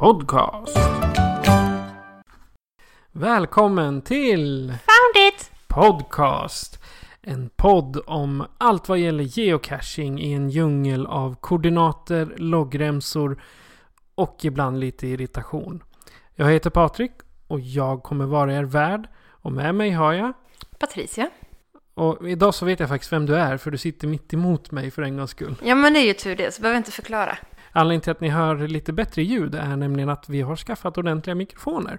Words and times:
Podcast. 0.00 0.76
Välkommen 3.12 4.02
till 4.02 4.68
Found 4.68 5.28
it! 5.28 5.50
Podcast. 5.68 6.82
En 7.22 7.50
podd 7.56 8.02
om 8.06 8.46
allt 8.58 8.88
vad 8.88 8.98
gäller 8.98 9.24
geocaching 9.24 10.20
i 10.20 10.32
en 10.32 10.50
djungel 10.50 11.06
av 11.06 11.34
koordinater, 11.34 12.34
loggremsor 12.36 13.42
och 14.14 14.38
ibland 14.42 14.80
lite 14.80 15.06
irritation. 15.06 15.82
Jag 16.34 16.50
heter 16.50 16.70
Patrik 16.70 17.12
och 17.46 17.60
jag 17.60 18.02
kommer 18.02 18.26
vara 18.26 18.54
er 18.54 18.64
värd. 18.64 19.08
Och 19.28 19.52
med 19.52 19.74
mig 19.74 19.90
har 19.90 20.12
jag... 20.12 20.32
Patricia. 20.78 21.30
Och 21.94 22.28
idag 22.28 22.54
så 22.54 22.66
vet 22.66 22.80
jag 22.80 22.88
faktiskt 22.88 23.12
vem 23.12 23.26
du 23.26 23.36
är 23.36 23.56
för 23.56 23.70
du 23.70 23.78
sitter 23.78 24.08
mitt 24.08 24.34
emot 24.34 24.70
mig 24.70 24.90
för 24.90 25.02
en 25.02 25.16
gångs 25.16 25.30
skull. 25.30 25.56
Ja 25.64 25.74
men 25.74 25.92
det 25.92 26.00
är 26.00 26.06
ju 26.06 26.14
tur 26.14 26.36
det, 26.36 26.54
så 26.54 26.62
behöver 26.62 26.74
jag 26.74 26.80
inte 26.80 26.92
förklara. 26.92 27.38
Anledningen 27.72 28.00
till 28.00 28.10
att 28.10 28.20
ni 28.20 28.28
hör 28.28 28.56
lite 28.68 28.92
bättre 28.92 29.22
ljud 29.22 29.54
är 29.54 29.76
nämligen 29.76 30.08
att 30.08 30.28
vi 30.28 30.40
har 30.42 30.56
skaffat 30.56 30.98
ordentliga 30.98 31.34
mikrofoner. 31.34 31.98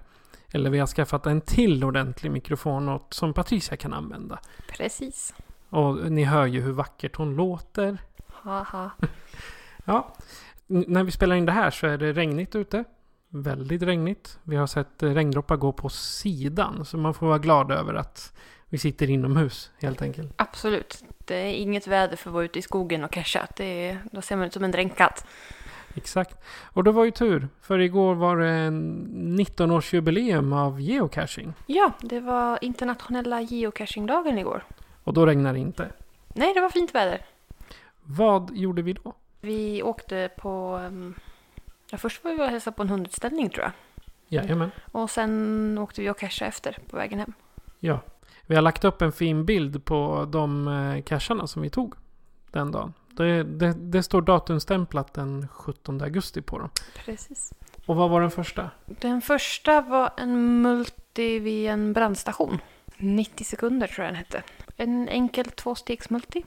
Eller 0.54 0.70
vi 0.70 0.78
har 0.78 0.86
skaffat 0.86 1.26
en 1.26 1.40
till 1.40 1.84
ordentlig 1.84 2.30
mikrofon 2.32 3.00
som 3.10 3.34
Patricia 3.34 3.76
kan 3.76 3.92
använda. 3.92 4.38
Precis. 4.68 5.34
Och 5.68 6.12
ni 6.12 6.24
hör 6.24 6.46
ju 6.46 6.60
hur 6.60 6.72
vackert 6.72 7.16
hon 7.16 7.34
låter. 7.36 7.98
Haha. 8.28 8.90
Ja, 9.84 10.14
N- 10.70 10.84
när 10.88 11.04
vi 11.04 11.10
spelar 11.10 11.36
in 11.36 11.46
det 11.46 11.52
här 11.52 11.70
så 11.70 11.86
är 11.86 11.98
det 11.98 12.12
regnigt 12.12 12.54
ute. 12.54 12.84
Väldigt 13.28 13.82
regnigt. 13.82 14.38
Vi 14.42 14.56
har 14.56 14.66
sett 14.66 14.88
regndroppar 15.02 15.56
gå 15.56 15.72
på 15.72 15.88
sidan. 15.88 16.84
Så 16.84 16.96
man 16.98 17.14
får 17.14 17.26
vara 17.26 17.38
glad 17.38 17.72
över 17.72 17.94
att 17.94 18.32
vi 18.68 18.78
sitter 18.78 19.10
inomhus 19.10 19.70
helt 19.80 20.02
enkelt. 20.02 20.32
Absolut. 20.36 21.04
Det 21.24 21.34
är 21.34 21.54
inget 21.54 21.86
väder 21.86 22.16
för 22.16 22.30
att 22.30 22.34
vara 22.34 22.44
ute 22.44 22.58
i 22.58 22.62
skogen 22.62 23.04
och 23.04 23.12
casha. 23.12 23.46
Det 23.56 23.64
är, 23.88 23.98
då 24.12 24.22
ser 24.22 24.36
man 24.36 24.46
ut 24.46 24.52
som 24.52 24.64
en 24.64 24.70
dränkad. 24.70 25.12
Exakt. 25.94 26.44
Och 26.64 26.84
det 26.84 26.92
var 26.92 27.04
ju 27.04 27.10
tur. 27.10 27.48
För 27.60 27.78
igår 27.78 28.14
var 28.14 28.36
det 28.36 28.48
en 28.48 29.06
19-årsjubileum 29.38 30.54
av 30.54 30.80
geocaching. 30.80 31.52
Ja, 31.66 31.92
det 32.00 32.20
var 32.20 32.58
internationella 32.64 33.40
geocachingdagen 33.40 34.38
igår. 34.38 34.64
Och 35.04 35.12
då 35.14 35.26
regnar 35.26 35.52
det 35.52 35.58
inte. 35.58 35.88
Nej, 36.34 36.54
det 36.54 36.60
var 36.60 36.70
fint 36.70 36.94
väder. 36.94 37.26
Vad 38.02 38.56
gjorde 38.56 38.82
vi 38.82 38.92
då? 38.92 39.14
Vi 39.40 39.82
åkte 39.82 40.30
på... 40.38 40.80
Um, 40.86 41.14
ja, 41.90 41.98
först 41.98 42.24
var 42.24 42.32
vi 42.32 42.42
och 42.42 42.46
hälsade 42.46 42.76
på 42.76 42.82
en 42.82 42.88
hundutställning 42.88 43.50
tror 43.50 43.64
jag. 43.64 43.72
Jajamän. 44.28 44.70
Och 44.92 45.10
sen 45.10 45.78
åkte 45.78 46.00
vi 46.00 46.10
och 46.10 46.18
cashade 46.18 46.48
efter 46.48 46.78
på 46.90 46.96
vägen 46.96 47.18
hem. 47.18 47.32
Ja. 47.80 48.00
Vi 48.46 48.54
har 48.54 48.62
lagt 48.62 48.84
upp 48.84 49.02
en 49.02 49.12
fin 49.12 49.44
bild 49.44 49.84
på 49.84 50.28
de 50.32 50.68
eh, 50.68 51.02
cacherna 51.02 51.46
som 51.46 51.62
vi 51.62 51.70
tog 51.70 51.94
den 52.50 52.70
dagen. 52.70 52.92
Det, 53.16 53.42
det, 53.42 53.72
det 53.72 54.02
står 54.02 54.22
datumstämplat 54.22 55.14
den 55.14 55.48
17 55.48 56.02
augusti 56.02 56.42
på 56.42 56.58
dem. 56.58 56.70
Precis. 57.04 57.52
Och 57.86 57.96
vad 57.96 58.10
var 58.10 58.20
den 58.20 58.30
första? 58.30 58.70
Den 58.86 59.22
första 59.22 59.80
var 59.80 60.10
en 60.16 60.62
multi 60.62 61.38
vid 61.38 61.68
en 61.68 61.92
brandstation. 61.92 62.58
90 62.96 63.44
sekunder 63.44 63.86
tror 63.86 64.04
jag 64.04 64.14
den 64.14 64.18
hette. 64.18 64.42
En 64.76 65.08
enkel 65.08 65.44
tvåstegsmulti. 65.44 66.44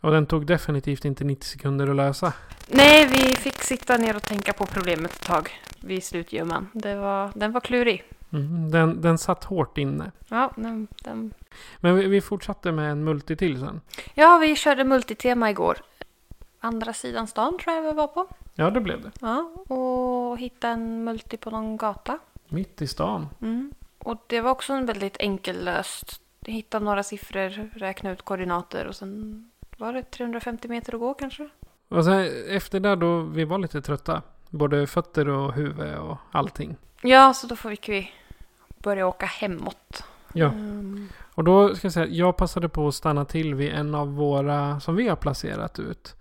Och 0.00 0.10
den 0.10 0.26
tog 0.26 0.46
definitivt 0.46 1.04
inte 1.04 1.24
90 1.24 1.48
sekunder 1.48 1.90
att 1.90 1.96
lösa. 1.96 2.32
Nej, 2.68 3.06
vi 3.06 3.36
fick 3.36 3.62
sitta 3.62 3.96
ner 3.96 4.16
och 4.16 4.22
tänka 4.22 4.52
på 4.52 4.66
problemet 4.66 5.12
ett 5.12 5.22
tag 5.22 5.50
vid 5.80 6.04
slutgömman. 6.04 6.68
Det 6.72 6.94
var, 6.94 7.30
den 7.34 7.52
var 7.52 7.60
klurig. 7.60 8.04
Mm, 8.32 8.70
den, 8.70 9.00
den 9.00 9.18
satt 9.18 9.44
hårt 9.44 9.78
inne. 9.78 10.12
Ja, 10.28 10.52
den, 10.56 10.88
den... 11.04 11.34
Men 11.80 11.96
vi, 11.96 12.06
vi 12.06 12.20
fortsatte 12.20 12.72
med 12.72 12.90
en 12.90 13.04
multi 13.04 13.36
till 13.36 13.60
sen. 13.60 13.80
ja, 14.14 14.38
vi 14.38 14.56
körde 14.56 14.84
multitema 14.84 15.50
igår. 15.50 15.78
Andra 16.64 16.92
sidan 16.92 17.26
stan 17.26 17.58
tror 17.58 17.76
jag 17.76 17.82
vi 17.82 17.92
var 17.92 18.06
på. 18.06 18.26
Ja, 18.54 18.70
det 18.70 18.80
blev 18.80 19.02
det. 19.02 19.10
Ja, 19.20 19.50
och 19.74 20.38
hitta 20.38 20.68
en 20.68 21.04
multi 21.04 21.36
på 21.36 21.50
någon 21.50 21.76
gata. 21.76 22.18
Mitt 22.48 22.82
i 22.82 22.86
stan. 22.86 23.28
Mm. 23.42 23.72
Och 23.98 24.24
det 24.26 24.40
var 24.40 24.50
också 24.50 24.72
en 24.72 24.86
väldigt 24.86 25.16
enkellöst. 25.20 26.20
Hitta 26.46 26.78
några 26.78 27.02
siffror, 27.02 27.78
räkna 27.78 28.10
ut 28.10 28.22
koordinater 28.22 28.86
och 28.86 28.96
sen 28.96 29.50
var 29.78 29.92
det 29.92 30.02
350 30.02 30.68
meter 30.68 30.94
att 30.94 31.00
gå 31.00 31.14
kanske. 31.14 31.48
Och 31.88 32.04
sen 32.04 32.28
efter 32.48 32.80
det 32.80 32.96
då, 32.96 33.20
vi 33.20 33.44
var 33.44 33.58
lite 33.58 33.82
trötta. 33.82 34.22
Både 34.50 34.86
fötter 34.86 35.28
och 35.28 35.52
huvud 35.52 35.98
och 35.98 36.16
allting. 36.32 36.76
Ja, 37.02 37.34
så 37.34 37.46
då 37.46 37.56
fick 37.56 37.88
vi 37.88 38.10
börja 38.78 39.06
åka 39.06 39.26
hemåt. 39.26 40.04
Ja. 40.32 40.46
Mm. 40.46 41.08
Och 41.34 41.44
då 41.44 41.74
ska 41.74 41.86
jag 41.86 41.92
säga, 41.92 42.06
jag 42.06 42.36
passade 42.36 42.68
på 42.68 42.88
att 42.88 42.94
stanna 42.94 43.24
till 43.24 43.54
vid 43.54 43.72
en 43.72 43.94
av 43.94 44.14
våra 44.14 44.80
som 44.80 44.96
vi 44.96 45.08
har 45.08 45.16
placerat 45.16 45.78
ut. 45.78 46.16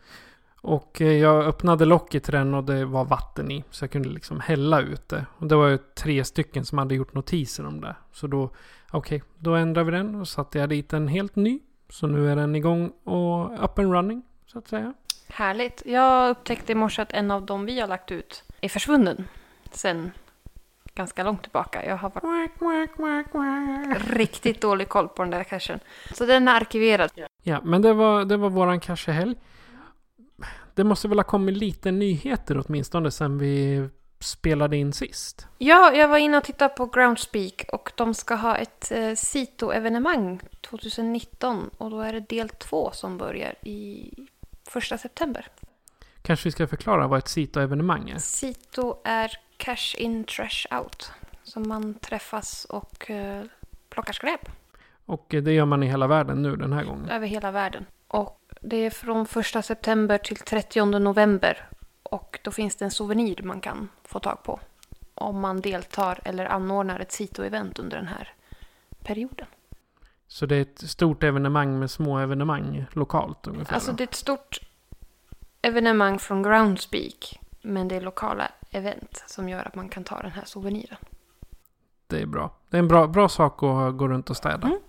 Och 0.63 1.01
eh, 1.01 1.11
jag 1.11 1.45
öppnade 1.45 1.85
locket 1.85 2.23
till 2.23 2.33
den 2.33 2.53
och 2.53 2.63
det 2.63 2.85
var 2.85 3.05
vatten 3.05 3.51
i. 3.51 3.63
Så 3.71 3.83
jag 3.83 3.91
kunde 3.91 4.09
liksom 4.09 4.39
hälla 4.39 4.81
ut 4.81 5.09
det. 5.09 5.25
Och 5.37 5.47
det 5.47 5.55
var 5.55 5.67
ju 5.67 5.77
tre 5.77 6.23
stycken 6.23 6.65
som 6.65 6.77
hade 6.77 6.95
gjort 6.95 7.13
notiser 7.13 7.65
om 7.65 7.81
det. 7.81 7.95
Så 8.11 8.27
då, 8.27 8.49
okej, 8.91 9.23
då 9.37 9.55
ändrade 9.55 9.91
vi 9.91 9.97
den 9.97 10.15
och 10.15 10.27
satte 10.27 10.59
jag 10.59 10.69
dit 10.69 10.93
en 10.93 11.07
helt 11.07 11.35
ny. 11.35 11.59
Så 11.89 12.07
nu 12.07 12.31
är 12.31 12.35
den 12.35 12.55
igång 12.55 12.91
och 13.03 13.63
up 13.63 13.79
and 13.79 13.93
running, 13.93 14.23
så 14.45 14.57
att 14.59 14.67
säga. 14.67 14.93
Härligt. 15.27 15.83
Jag 15.85 16.29
upptäckte 16.29 16.71
i 16.71 16.75
morse 16.75 17.01
att 17.01 17.11
en 17.11 17.31
av 17.31 17.45
dem 17.45 17.65
vi 17.65 17.79
har 17.79 17.87
lagt 17.87 18.11
ut 18.11 18.43
är 18.61 18.69
försvunnen. 18.69 19.27
Sen 19.71 20.11
ganska 20.95 21.23
långt 21.23 21.41
tillbaka. 21.41 21.85
Jag 21.85 21.97
har 21.97 22.09
varit 22.09 22.51
riktigt 24.15 24.61
dålig 24.61 24.89
koll 24.89 25.07
på 25.07 25.23
den 25.23 25.31
där 25.31 25.43
cachen. 25.43 25.79
Så 26.13 26.25
den 26.25 26.47
är 26.47 26.55
arkiverad. 26.55 27.11
Ja, 27.43 27.61
men 27.63 27.81
det 27.81 27.93
var, 27.93 28.25
det 28.25 28.37
var 28.37 28.49
våran 28.49 28.81
helg. 29.07 29.35
Det 30.75 30.83
måste 30.83 31.07
väl 31.07 31.19
ha 31.19 31.23
kommit 31.23 31.57
lite 31.57 31.91
nyheter 31.91 32.63
åtminstone 32.65 33.11
sen 33.11 33.37
vi 33.37 33.87
spelade 34.19 34.77
in 34.77 34.93
sist. 34.93 35.47
Ja, 35.57 35.93
jag 35.93 36.07
var 36.07 36.17
inne 36.17 36.37
och 36.37 36.43
tittade 36.43 36.73
på 36.73 36.85
Groundspeak 36.85 37.65
och 37.73 37.91
de 37.95 38.13
ska 38.13 38.35
ha 38.35 38.55
ett 38.55 38.91
eh, 38.91 39.15
Sito-evenemang 39.15 40.39
2019 40.61 41.69
och 41.77 41.89
då 41.89 41.99
är 42.01 42.13
det 42.13 42.19
del 42.19 42.49
två 42.49 42.91
som 42.93 43.17
börjar 43.17 43.55
i 43.61 44.09
första 44.67 44.97
september. 44.97 45.47
Kanske 46.21 46.47
vi 46.47 46.51
ska 46.51 46.67
förklara 46.67 47.07
vad 47.07 47.19
ett 47.19 47.27
Sito-evenemang 47.27 48.09
är? 48.09 48.17
Sito 48.17 48.95
är 49.03 49.31
cash 49.57 49.95
in, 49.97 50.23
trash 50.23 50.77
out. 50.79 51.11
Så 51.43 51.59
man 51.59 51.93
träffas 51.93 52.65
och 52.65 53.11
eh, 53.11 53.43
plockar 53.89 54.13
skräp 54.13 54.49
Och 55.05 55.33
eh, 55.33 55.43
det 55.43 55.53
gör 55.53 55.65
man 55.65 55.83
i 55.83 55.87
hela 55.87 56.07
världen 56.07 56.41
nu 56.41 56.55
den 56.55 56.73
här 56.73 56.83
gången. 56.83 57.09
över 57.09 57.27
hela 57.27 57.51
världen. 57.51 57.85
Och 58.07 58.39
det 58.63 58.77
är 58.77 58.89
från 58.89 59.25
första 59.25 59.61
september 59.61 60.17
till 60.17 60.37
30 60.37 60.85
november. 60.85 61.69
Och 62.03 62.39
då 62.43 62.51
finns 62.51 62.75
det 62.75 62.85
en 62.85 62.91
souvenir 62.91 63.43
man 63.43 63.61
kan 63.61 63.89
få 64.03 64.19
tag 64.19 64.43
på. 64.43 64.59
Om 65.15 65.39
man 65.39 65.61
deltar 65.61 66.19
eller 66.25 66.45
anordnar 66.45 66.99
ett 66.99 67.11
Sito-event 67.11 67.79
under 67.79 67.97
den 67.97 68.07
här 68.07 68.33
perioden. 69.03 69.47
Så 70.27 70.45
det 70.45 70.55
är 70.55 70.61
ett 70.61 70.89
stort 70.89 71.23
evenemang 71.23 71.79
med 71.79 71.91
små 71.91 72.19
evenemang 72.19 72.85
lokalt 72.91 73.47
ungefär? 73.47 73.75
Alltså 73.75 73.91
det 73.91 74.03
är 74.03 74.07
ett 74.07 74.15
stort 74.15 74.59
evenemang 75.61 76.19
från 76.19 76.43
Groundspeak. 76.43 77.39
Men 77.61 77.87
det 77.87 77.95
är 77.95 78.01
lokala 78.01 78.51
event 78.71 79.23
som 79.27 79.49
gör 79.49 79.67
att 79.67 79.75
man 79.75 79.89
kan 79.89 80.03
ta 80.03 80.21
den 80.21 80.31
här 80.31 80.45
souveniren. 80.45 80.97
det 82.07 82.21
är 82.21 82.25
bra. 82.25 82.53
Det 82.69 82.77
är 82.77 82.79
en 82.79 82.87
bra, 82.87 83.07
bra 83.07 83.29
sak 83.29 83.63
att 83.63 83.97
gå 83.97 84.07
runt 84.07 84.29
och 84.29 84.37
städa. 84.37 84.67
Mm. 84.67 84.79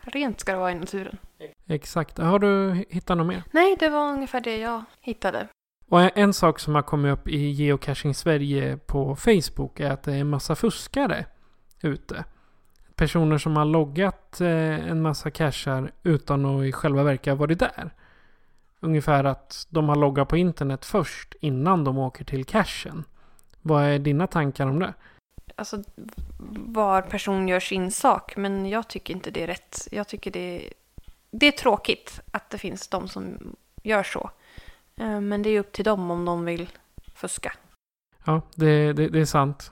Rent 0.00 0.40
ska 0.40 0.52
det 0.52 0.58
vara 0.58 0.72
i 0.72 0.74
naturen. 0.74 1.18
Exakt. 1.66 2.18
Har 2.18 2.38
du 2.38 2.84
hittat 2.90 3.16
något 3.18 3.26
mer? 3.26 3.42
Nej, 3.50 3.76
det 3.80 3.88
var 3.88 4.12
ungefär 4.12 4.40
det 4.40 4.56
jag 4.58 4.84
hittade. 5.00 5.48
Och 5.88 6.18
en- 6.18 6.32
sak 6.32 6.58
som 6.58 6.74
har 6.74 6.82
kommit 6.82 7.12
upp 7.12 7.28
i 7.28 7.50
Geocaching 7.50 8.14
Sverige 8.14 8.76
på 8.76 9.16
Facebook 9.16 9.80
är 9.80 9.90
att 9.90 10.02
det 10.02 10.12
är 10.14 10.20
en 10.20 10.30
massa 10.30 10.54
fuskare. 10.56 11.26
ute. 11.82 12.24
Personer 12.94 13.38
som 13.38 13.56
har 13.56 13.64
loggat 13.64 14.40
eh, 14.40 14.88
en 14.90 15.02
massa 15.02 15.30
cashar 15.30 15.92
utan 16.02 16.44
att 16.46 16.64
i 16.64 16.72
själva 16.72 17.02
verket 17.02 17.30
ha 17.30 17.34
varit 17.34 17.58
där. 17.58 17.90
Ungefär 18.80 19.24
att 19.24 19.66
de 19.70 19.88
har 19.88 19.96
loggat 19.96 20.28
på 20.28 20.36
internet 20.36 20.84
först 20.84 21.34
innan 21.40 21.84
de 21.84 21.98
åker 21.98 22.24
till 22.24 22.44
cashen. 22.44 23.04
Vad 23.62 23.82
är 23.84 23.98
dina 23.98 24.26
tankar 24.26 24.66
om 24.66 24.78
det? 24.78 24.94
Alltså 25.56 25.82
var 26.66 27.02
person 27.02 27.48
gör 27.48 27.60
sin 27.60 27.90
sak, 27.90 28.36
men 28.36 28.66
jag 28.68 28.88
tycker 28.88 29.14
inte 29.14 29.30
det 29.30 29.42
är 29.42 29.46
rätt. 29.46 29.88
Jag 29.90 30.08
tycker 30.08 30.30
det 30.30 30.66
är, 30.66 30.72
det 31.38 31.46
är 31.46 31.52
tråkigt 31.52 32.20
att 32.30 32.50
det 32.50 32.58
finns 32.58 32.88
de 32.88 33.08
som 33.08 33.56
gör 33.82 34.02
så. 34.02 34.30
Eh, 35.00 35.20
Men 35.20 35.42
det 35.42 35.50
är 35.50 35.60
upp 35.60 35.72
till 35.72 35.84
dem 35.84 36.10
om 36.10 36.24
de 36.24 36.44
vill 36.44 36.68
fuska. 37.14 37.52
Ja, 38.24 38.42
det, 38.54 38.92
det, 38.92 39.08
det 39.08 39.20
är 39.20 39.24
sant. 39.24 39.70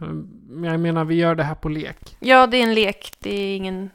Men 0.49 0.71
jag 0.71 0.81
menar, 0.81 1.05
vi 1.05 1.15
gör 1.15 1.35
det 1.35 1.43
här 1.45 1.55
på 1.55 1.69
lek. 1.69 2.17
Ja, 2.21 2.47
det 2.47 2.57
är 2.57 2.63
en 2.63 2.75
lek. 2.75 3.13
Det 3.19 3.31
är 3.41 3.57
ingen... 3.57 3.91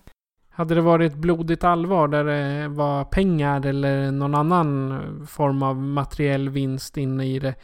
Hade 0.49 0.75
det 0.75 0.81
varit 0.81 1.13
blodigt 1.13 1.63
allvar 1.63 2.07
där 2.07 2.23
det 2.23 2.67
var 2.67 3.03
pengar 3.03 3.65
eller 3.65 4.11
någon 4.11 4.35
annan 4.35 5.27
form 5.27 5.63
av 5.63 5.75
materiell 5.75 6.49
vinst 6.49 6.97
inne 6.97 7.25
i 7.25 7.39
det. 7.39 7.55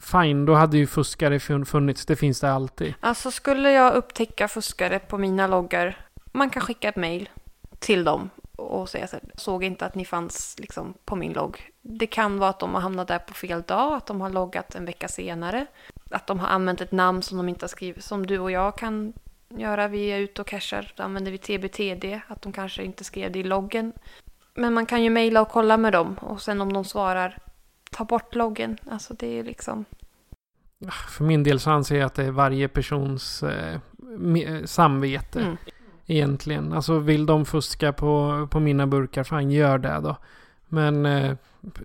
Fine, 0.00 0.44
då 0.46 0.54
hade 0.54 0.78
ju 0.78 0.86
fuskare 0.86 1.38
fun- 1.38 1.64
funnits. 1.64 2.06
Det 2.06 2.16
finns 2.16 2.40
det 2.40 2.52
alltid. 2.52 2.94
Alltså 3.00 3.30
skulle 3.30 3.70
jag 3.72 3.94
upptäcka 3.94 4.48
fuskare 4.48 4.98
på 4.98 5.18
mina 5.18 5.46
loggar, 5.46 5.96
man 6.32 6.50
kan 6.50 6.62
skicka 6.62 6.88
ett 6.88 6.96
mail 6.96 7.28
till 7.78 8.04
dem 8.04 8.30
och 8.60 8.88
säga 8.88 9.06
så 9.06 9.16
här, 9.16 9.24
såg 9.34 9.64
inte 9.64 9.86
att 9.86 9.94
ni 9.94 10.04
fanns 10.04 10.56
liksom 10.58 10.94
på 11.04 11.16
min 11.16 11.32
logg. 11.32 11.70
Det 11.82 12.06
kan 12.06 12.38
vara 12.38 12.50
att 12.50 12.58
de 12.58 12.74
har 12.74 12.80
hamnat 12.80 13.08
där 13.08 13.18
på 13.18 13.34
fel 13.34 13.62
dag, 13.62 13.92
att 13.92 14.06
de 14.06 14.20
har 14.20 14.30
loggat 14.30 14.74
en 14.74 14.84
vecka 14.84 15.08
senare, 15.08 15.66
att 16.10 16.26
de 16.26 16.38
har 16.38 16.48
använt 16.48 16.80
ett 16.80 16.92
namn 16.92 17.22
som 17.22 17.36
de 17.36 17.48
inte 17.48 17.64
har 17.64 17.68
skrivit, 17.68 18.04
som 18.04 18.26
du 18.26 18.38
och 18.38 18.50
jag 18.50 18.76
kan 18.76 19.12
göra. 19.48 19.88
Vi 19.88 20.06
är 20.06 20.18
ute 20.18 20.40
och 20.40 20.46
cashar, 20.46 20.92
då 20.96 21.02
använder 21.02 21.32
vi 21.32 21.38
TBTD, 21.38 22.20
att 22.28 22.42
de 22.42 22.52
kanske 22.52 22.84
inte 22.84 23.04
skrev 23.04 23.32
det 23.32 23.38
i 23.38 23.42
loggen. 23.42 23.92
Men 24.54 24.74
man 24.74 24.86
kan 24.86 25.02
ju 25.02 25.10
mejla 25.10 25.42
och 25.42 25.48
kolla 25.48 25.76
med 25.76 25.92
dem 25.92 26.14
och 26.14 26.42
sen 26.42 26.60
om 26.60 26.72
de 26.72 26.84
svarar, 26.84 27.38
ta 27.90 28.04
bort 28.04 28.34
loggen. 28.34 28.78
Alltså 28.90 29.14
det 29.14 29.38
är 29.38 29.44
liksom... 29.44 29.84
För 31.08 31.24
min 31.24 31.42
del 31.42 31.60
så 31.60 31.70
anser 31.70 31.96
jag 31.96 32.06
att 32.06 32.14
det 32.14 32.24
är 32.24 32.30
varje 32.30 32.68
persons 32.68 33.42
eh, 33.42 33.80
eh, 34.36 34.64
samvete. 34.64 35.40
Mm. 35.40 35.56
Egentligen. 36.10 36.72
Alltså 36.72 36.98
vill 36.98 37.26
de 37.26 37.44
fuska 37.44 37.92
på, 37.92 38.48
på 38.50 38.60
mina 38.60 38.86
burkar, 38.86 39.24
fan 39.24 39.50
gör 39.50 39.78
det 39.78 40.00
då. 40.02 40.16
Men 40.68 41.06
eh, 41.06 41.36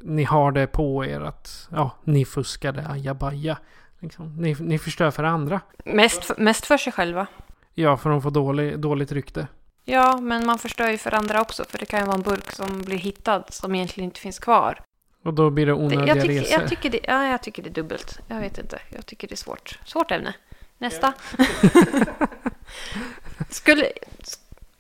ni 0.04 0.24
har 0.24 0.52
det 0.52 0.68
på 0.68 1.06
er 1.06 1.22
att 1.22 1.68
ja, 1.72 1.92
ni 2.04 2.26
fuskade 2.26 2.88
ajabaja. 2.88 3.58
Liksom. 4.00 4.36
Ni, 4.38 4.56
ni 4.60 4.80
förstör 4.80 5.12
för 5.12 5.24
andra. 5.24 5.62
Mest, 5.86 6.32
mest 6.38 6.66
för 6.66 6.78
sig 6.78 6.94
själva. 6.94 7.28
Ja, 7.74 7.98
för 7.98 8.10
de 8.10 8.22
får 8.22 8.32
dålig, 8.32 8.80
dåligt 8.80 9.12
rykte. 9.12 9.48
Ja, 9.84 10.18
men 10.22 10.46
man 10.46 10.60
förstör 10.60 10.90
ju 10.90 10.98
för 10.98 11.14
andra 11.14 11.42
också. 11.42 11.66
För 11.70 11.78
det 11.78 11.86
kan 11.86 12.00
ju 12.00 12.06
vara 12.06 12.16
en 12.16 12.22
burk 12.22 12.52
som 12.52 12.82
blir 12.82 12.98
hittad 12.98 13.44
som 13.50 13.76
egentligen 13.76 14.10
inte 14.10 14.20
finns 14.20 14.40
kvar. 14.40 14.82
Och 15.24 15.34
då 15.34 15.50
blir 15.50 15.66
det 15.66 15.74
onödiga 15.74 16.08
jag, 16.08 16.22
tycker, 16.22 16.42
resor. 16.42 16.60
jag, 16.60 16.70
tycker 16.70 16.90
det, 16.90 17.00
ja, 17.04 17.28
jag 17.28 17.44
tycker 17.44 17.64
det 17.64 17.70
är 17.70 17.74
dubbelt. 17.74 18.20
Jag 18.28 18.40
vet 18.40 18.58
inte. 18.58 18.80
Jag 18.90 19.06
tycker 19.06 19.28
det 19.28 19.34
är 19.34 19.38
svårt. 19.38 19.80
Svårt 19.86 20.12
ämne. 20.12 20.34
Nästa. 20.78 21.14
Skulle... 23.50 23.92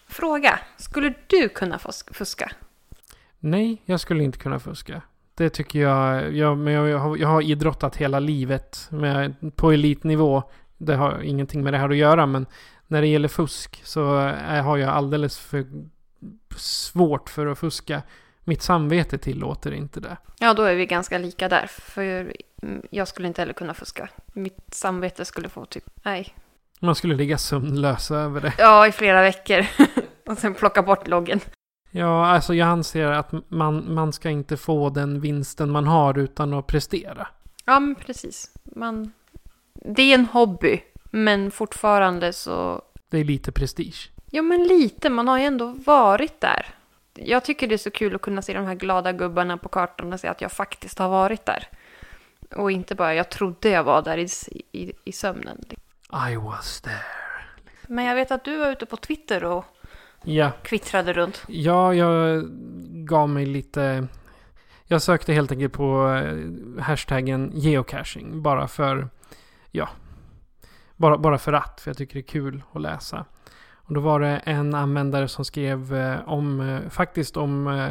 Fråga. 0.07 0.59
Skulle 0.77 1.13
du 1.27 1.49
kunna 1.49 1.79
fus- 1.79 2.05
fuska? 2.11 2.51
Nej, 3.39 3.81
jag 3.85 3.99
skulle 3.99 4.23
inte 4.23 4.37
kunna 4.37 4.59
fuska. 4.59 5.01
Det 5.35 5.49
tycker 5.49 5.79
jag. 5.79 6.33
jag 6.35 6.57
men 6.57 6.73
jag, 6.73 6.99
har, 6.99 7.17
jag 7.17 7.27
har 7.27 7.41
idrottat 7.41 7.95
hela 7.95 8.19
livet 8.19 8.87
med, 8.89 9.55
på 9.55 9.71
elitnivå. 9.71 10.43
Det 10.77 10.95
har 10.95 11.21
ingenting 11.21 11.63
med 11.63 11.73
det 11.73 11.77
här 11.77 11.89
att 11.89 11.97
göra, 11.97 12.25
men 12.25 12.45
när 12.87 13.01
det 13.01 13.07
gäller 13.07 13.27
fusk 13.27 13.81
så 13.83 14.17
är, 14.17 14.61
har 14.61 14.77
jag 14.77 14.89
alldeles 14.89 15.37
för 15.39 15.65
svårt 16.57 17.29
för 17.29 17.45
att 17.45 17.59
fuska. 17.59 18.01
Mitt 18.43 18.61
samvete 18.61 19.17
tillåter 19.17 19.71
inte 19.71 19.99
det. 19.99 20.17
Ja, 20.39 20.53
då 20.53 20.63
är 20.63 20.75
vi 20.75 20.85
ganska 20.85 21.17
lika 21.17 21.49
där. 21.49 21.67
För 21.67 22.33
jag 22.89 23.07
skulle 23.07 23.27
inte 23.27 23.41
heller 23.41 23.53
kunna 23.53 23.73
fuska. 23.73 24.09
Mitt 24.33 24.73
samvete 24.73 25.25
skulle 25.25 25.49
få 25.49 25.65
typ... 25.65 25.83
Nej. 26.03 26.35
Man 26.79 26.95
skulle 26.95 27.15
ligga 27.15 27.37
sömnlös 27.37 28.11
över 28.11 28.41
det. 28.41 28.53
Ja, 28.57 28.87
i 28.87 28.91
flera 28.91 29.21
veckor. 29.21 29.65
Och 30.25 30.37
sen 30.37 30.53
plocka 30.53 30.81
bort 30.81 31.07
loggen. 31.07 31.39
Ja, 31.91 32.25
alltså 32.25 32.53
jag 32.53 32.67
anser 32.67 33.05
att 33.05 33.31
man, 33.47 33.93
man 33.93 34.13
ska 34.13 34.29
inte 34.29 34.57
få 34.57 34.89
den 34.89 35.19
vinsten 35.19 35.71
man 35.71 35.87
har 35.87 36.17
utan 36.17 36.53
att 36.53 36.67
prestera. 36.67 37.27
Ja, 37.65 37.79
men 37.79 37.95
precis. 37.95 38.51
Man... 38.63 39.11
Det 39.73 40.01
är 40.01 40.15
en 40.15 40.25
hobby. 40.25 40.81
Men 41.11 41.51
fortfarande 41.51 42.33
så... 42.33 42.81
Det 43.09 43.17
är 43.17 43.23
lite 43.23 43.51
prestige. 43.51 44.11
Ja, 44.31 44.41
men 44.41 44.63
lite. 44.63 45.09
Man 45.09 45.27
har 45.27 45.39
ju 45.39 45.45
ändå 45.45 45.67
varit 45.67 46.41
där. 46.41 46.65
Jag 47.13 47.45
tycker 47.45 47.67
det 47.67 47.75
är 47.75 47.77
så 47.77 47.91
kul 47.91 48.15
att 48.15 48.21
kunna 48.21 48.41
se 48.41 48.53
de 48.53 48.65
här 48.65 48.75
glada 48.75 49.11
gubbarna 49.11 49.57
på 49.57 49.69
kartan 49.69 50.13
och 50.13 50.19
se 50.19 50.27
att 50.27 50.41
jag 50.41 50.51
faktiskt 50.51 50.99
har 50.99 51.09
varit 51.09 51.45
där. 51.45 51.67
Och 52.55 52.71
inte 52.71 52.95
bara 52.95 53.13
jag 53.13 53.29
trodde 53.29 53.69
jag 53.69 53.83
var 53.83 54.01
där 54.01 54.17
i, 54.17 54.27
i, 54.71 54.93
i 55.03 55.11
sömnen. 55.11 55.65
I 56.31 56.35
was 56.35 56.81
there. 56.81 57.03
Men 57.87 58.05
jag 58.05 58.15
vet 58.15 58.31
att 58.31 58.43
du 58.45 58.57
var 58.57 58.71
ute 58.71 58.85
på 58.85 58.97
Twitter 58.97 59.43
och 59.43 59.65
Ja, 60.23 60.51
kvittrade 60.63 61.13
runt. 61.13 61.43
Ja, 61.47 61.93
jag 61.93 62.43
gav 63.07 63.29
mig 63.29 63.45
lite... 63.45 64.07
Jag 64.87 65.01
sökte 65.01 65.33
helt 65.33 65.51
enkelt 65.51 65.73
på 65.73 66.07
eh, 66.09 66.83
hashtaggen 66.83 67.51
geocaching. 67.53 68.41
Bara 68.41 68.67
för... 68.67 69.07
Ja. 69.71 69.89
Bara, 70.95 71.17
bara 71.17 71.37
för 71.37 71.53
att. 71.53 71.81
För 71.81 71.89
jag 71.89 71.97
tycker 71.97 72.13
det 72.13 72.19
är 72.19 72.27
kul 72.27 72.63
att 72.73 72.81
läsa. 72.81 73.25
Och 73.73 73.93
då 73.93 73.99
var 73.99 74.19
det 74.19 74.37
en 74.37 74.73
användare 74.75 75.27
som 75.27 75.45
skrev 75.45 75.95
eh, 75.95 76.29
om... 76.29 76.59
eh, 76.59 76.89
Faktiskt 76.89 77.37
om 77.37 77.85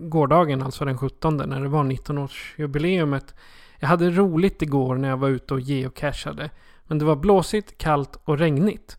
gårdagen, 0.00 0.62
alltså 0.62 0.84
den 0.84 0.98
17. 0.98 1.36
När 1.36 1.60
det 1.60 1.68
var 1.68 1.84
19-årsjubileumet. 1.84 3.34
Jag 3.78 3.88
hade 3.88 4.10
roligt 4.10 4.62
igår 4.62 4.96
när 4.96 5.08
jag 5.08 5.16
var 5.16 5.28
ute 5.28 5.54
och 5.54 5.60
geocachade. 5.60 6.50
Men 6.90 6.98
det 6.98 7.04
var 7.04 7.16
blåsigt, 7.16 7.78
kallt 7.78 8.20
och 8.24 8.38
regnigt. 8.38 8.96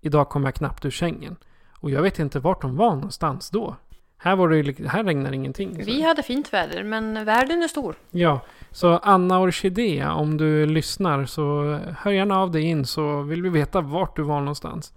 Idag 0.00 0.28
kom 0.28 0.44
jag 0.44 0.54
knappt 0.54 0.84
ur 0.84 0.90
sängen. 0.90 1.36
Och 1.80 1.90
jag 1.90 2.02
vet 2.02 2.18
inte 2.18 2.40
vart 2.40 2.62
de 2.62 2.76
var 2.76 2.94
någonstans 2.94 3.50
då. 3.50 3.76
Här, 4.18 4.36
var 4.36 4.48
det, 4.48 4.88
här 4.88 5.04
regnar 5.04 5.32
ingenting. 5.32 5.76
Så- 5.76 5.84
Vi 5.90 6.02
hade 6.02 6.22
fint 6.22 6.52
väder, 6.52 6.84
men 6.84 7.24
världen 7.24 7.62
är 7.62 7.68
stor. 7.68 7.94
Ja, 8.10 8.40
så 8.70 8.96
Anna 8.98 9.40
Orkidea, 9.40 10.12
om 10.14 10.36
du 10.36 10.66
lyssnar 10.66 11.24
så 11.24 11.78
hör 11.98 12.10
gärna 12.10 12.38
av 12.40 12.50
dig 12.50 12.62
in 12.62 12.86
så 12.86 13.22
vill 13.22 13.42
vi 13.42 13.48
veta 13.48 13.80
vart 13.80 14.16
du 14.16 14.22
var 14.22 14.40
någonstans. 14.40 14.92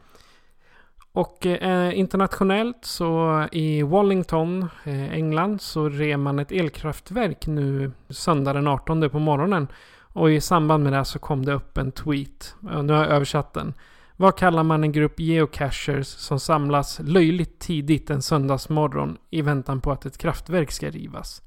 Och 1.12 1.46
eh, 1.46 2.00
internationellt 2.00 2.86
så 2.86 3.46
i 3.52 3.82
Wallington, 3.84 4.70
eh, 4.84 5.14
England, 5.14 5.62
så 5.62 5.90
rev 5.90 6.20
man 6.20 6.40
ett 6.40 6.52
elkraftverk 6.52 7.48
nu 7.48 7.92
söndag 8.10 8.54
den 8.54 8.68
18 8.68 9.10
på 9.10 9.20
morgonen. 9.20 9.68
Och 10.16 10.32
i 10.32 10.42
samband 10.42 10.84
med 10.84 10.94
det 10.94 11.06
så 11.06 11.20
kom 11.20 11.46
det 11.46 11.54
upp 11.54 11.78
en 11.78 11.92
tweet. 11.92 12.56
Nu 12.60 12.94
har 12.94 13.04
jag 13.04 13.12
översatt 13.12 13.54
den. 13.54 13.74
Vad 14.16 14.38
kallar 14.38 14.64
man 14.64 14.84
en 14.84 14.92
grupp 14.92 15.20
geocachers 15.20 16.08
som 16.08 16.40
samlas 16.40 17.00
löjligt 17.04 17.60
tidigt 17.60 18.10
en 18.10 18.22
söndagsmorgon 18.22 19.18
i 19.30 19.42
väntan 19.42 19.82
på 19.82 19.92
att 19.92 20.06
ett 20.06 20.18
kraftverk 20.18 20.72
ska 20.72 20.90
rivas? 20.90 21.42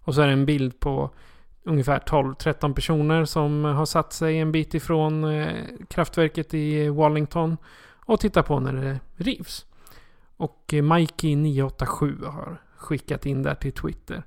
Och 0.00 0.14
så 0.14 0.22
är 0.22 0.26
det 0.26 0.32
en 0.32 0.46
bild 0.46 0.80
på 0.80 1.10
ungefär 1.62 1.98
12-13 1.98 2.74
personer 2.74 3.24
som 3.24 3.64
har 3.64 3.86
satt 3.86 4.12
sig 4.12 4.38
en 4.38 4.52
bit 4.52 4.74
ifrån 4.74 5.24
eh, 5.24 5.64
kraftverket 5.88 6.54
i 6.54 6.88
Wallington 6.88 7.56
och 8.06 8.20
tittar 8.20 8.42
på 8.42 8.60
när 8.60 8.72
det 8.72 9.00
rivs. 9.16 9.66
Och 10.36 10.64
Mikey987 10.68 12.26
har 12.26 12.60
skickat 12.76 13.26
in 13.26 13.42
där 13.42 13.54
till 13.54 13.72
Twitter. 13.72 14.22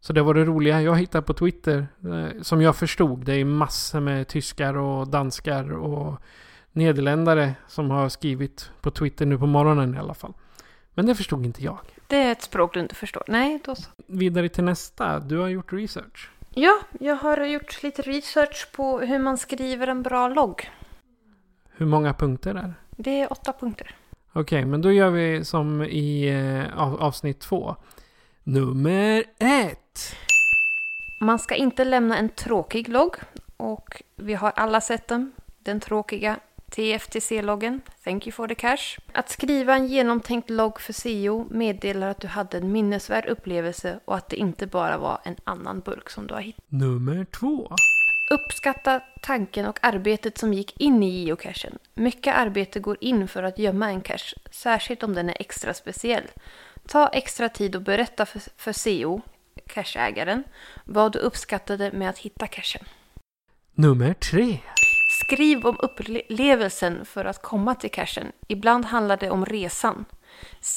Så 0.00 0.12
det 0.12 0.22
var 0.22 0.34
det 0.34 0.44
roliga 0.44 0.82
jag 0.82 0.98
hittade 0.98 1.22
på 1.22 1.34
Twitter. 1.34 1.86
Eh, 2.04 2.42
som 2.42 2.62
jag 2.62 2.76
förstod. 2.76 3.24
Det 3.24 3.34
är 3.34 3.44
massor 3.44 4.00
med 4.00 4.28
tyskar 4.28 4.76
och 4.76 5.08
danskar 5.08 5.72
och 5.72 6.22
nederländare 6.72 7.54
som 7.68 7.90
har 7.90 8.08
skrivit 8.08 8.70
på 8.80 8.90
Twitter 8.90 9.26
nu 9.26 9.38
på 9.38 9.46
morgonen 9.46 9.94
i 9.94 9.98
alla 9.98 10.14
fall. 10.14 10.32
Men 10.94 11.06
det 11.06 11.14
förstod 11.14 11.44
inte 11.44 11.64
jag. 11.64 11.78
Det 12.06 12.16
är 12.16 12.32
ett 12.32 12.42
språk 12.42 12.74
du 12.74 12.80
inte 12.80 12.94
förstår. 12.94 13.22
Nej, 13.26 13.60
då 13.64 13.74
så. 13.74 13.90
Vidare 14.06 14.48
till 14.48 14.64
nästa. 14.64 15.20
Du 15.20 15.38
har 15.38 15.48
gjort 15.48 15.72
research. 15.72 16.30
Ja, 16.54 16.78
jag 17.00 17.16
har 17.16 17.44
gjort 17.44 17.82
lite 17.82 18.02
research 18.02 18.68
på 18.72 19.00
hur 19.00 19.18
man 19.18 19.38
skriver 19.38 19.86
en 19.86 20.02
bra 20.02 20.28
logg. 20.28 20.70
Hur 21.76 21.86
många 21.86 22.14
punkter 22.14 22.50
är 22.50 22.54
det? 22.62 22.74
Det 22.90 23.20
är 23.20 23.32
åtta 23.32 23.52
punkter. 23.52 23.94
Okej, 24.32 24.64
men 24.64 24.82
då 24.82 24.92
gör 24.92 25.10
vi 25.10 25.44
som 25.44 25.82
i 25.82 26.28
eh, 26.28 26.80
av, 26.80 27.02
avsnitt 27.02 27.40
två. 27.40 27.76
Nummer 28.42 29.24
ett. 29.38 29.87
Man 31.20 31.38
ska 31.38 31.54
inte 31.54 31.84
lämna 31.84 32.18
en 32.18 32.28
tråkig 32.28 32.88
logg. 32.88 33.16
Och 33.56 34.02
vi 34.16 34.34
har 34.34 34.52
alla 34.56 34.80
sett 34.80 35.08
den. 35.08 35.32
Den 35.62 35.80
tråkiga 35.80 36.36
TFTC-loggen. 36.70 37.80
Thank 38.04 38.26
you 38.26 38.32
for 38.32 38.48
the 38.48 38.54
cash. 38.54 38.98
Att 39.12 39.28
skriva 39.28 39.74
en 39.74 39.86
genomtänkt 39.86 40.50
logg 40.50 40.80
för 40.80 40.92
SEO 40.92 41.46
meddelar 41.50 42.08
att 42.08 42.20
du 42.20 42.26
hade 42.26 42.58
en 42.58 42.72
minnesvärd 42.72 43.26
upplevelse 43.26 44.00
och 44.04 44.16
att 44.16 44.28
det 44.28 44.36
inte 44.36 44.66
bara 44.66 44.98
var 44.98 45.20
en 45.24 45.36
annan 45.44 45.80
burk 45.80 46.10
som 46.10 46.26
du 46.26 46.34
har 46.34 46.40
hittat. 46.40 46.64
Nummer 46.68 47.24
två. 47.24 47.72
Uppskatta 48.30 49.00
tanken 49.22 49.66
och 49.66 49.78
arbetet 49.82 50.38
som 50.38 50.54
gick 50.54 50.80
in 50.80 51.02
i 51.02 51.24
geocachen. 51.24 51.78
Mycket 51.94 52.34
arbete 52.34 52.80
går 52.80 52.96
in 53.00 53.28
för 53.28 53.42
att 53.42 53.58
gömma 53.58 53.90
en 53.90 54.00
cache, 54.00 54.36
särskilt 54.50 55.02
om 55.02 55.14
den 55.14 55.28
är 55.28 55.36
extra 55.40 55.74
speciell. 55.74 56.24
Ta 56.88 57.08
extra 57.08 57.48
tid 57.48 57.76
och 57.76 57.82
berätta 57.82 58.26
för, 58.26 58.42
för 58.56 58.72
CO, 58.72 59.22
cacheägaren, 59.66 60.44
vad 60.84 61.12
du 61.12 61.18
uppskattade 61.18 61.92
med 61.92 62.08
att 62.08 62.18
hitta 62.18 62.46
cachen. 62.46 62.84
Nummer 63.74 64.14
tre. 64.14 64.58
Skriv 65.24 65.66
om 65.66 65.76
upplevelsen 65.78 67.04
för 67.04 67.24
att 67.24 67.42
komma 67.42 67.74
till 67.74 67.90
cachen. 67.90 68.32
Ibland 68.48 68.84
handlar 68.84 69.16
det 69.16 69.30
om 69.30 69.46
resan. 69.46 70.04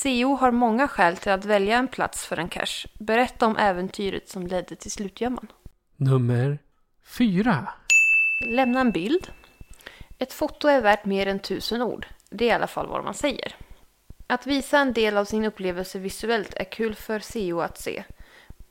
CO 0.04 0.36
har 0.36 0.52
många 0.52 0.88
skäl 0.88 1.18
till 1.18 1.32
att 1.32 1.46
välja 1.46 1.78
en 1.78 1.88
plats 1.88 2.26
för 2.26 2.38
en 2.38 2.50
cache. 2.50 2.88
Berätta 3.00 3.46
om 3.46 3.58
äventyret 3.58 4.30
som 4.30 4.48
ledde 4.48 4.76
till 4.76 4.92
slutgömman. 4.92 5.48
Nummer 5.96 6.60
fyra. 7.04 7.68
Lämna 8.48 8.80
en 8.80 8.92
bild. 8.92 9.28
Ett 10.18 10.34
foto 10.34 10.68
är 10.68 10.82
värt 10.82 11.06
mer 11.06 11.28
än 11.28 11.40
tusen 11.40 11.82
ord. 11.82 12.08
Det 12.30 12.46
är 12.46 12.50
i 12.50 12.52
alla 12.52 12.68
fall 12.68 12.88
vad 12.88 13.04
man 13.04 13.14
säger. 13.14 13.56
Att 14.28 14.48
visa 14.48 14.80
en 14.80 14.94
del 14.94 15.18
av 15.18 15.26
sin 15.26 15.46
upplevelse 15.46 16.00
visuellt 16.00 16.54
är 16.54 16.64
kul 16.64 16.96
för 16.96 17.20
CO 17.20 17.62
att 17.62 17.78
se. 17.78 18.04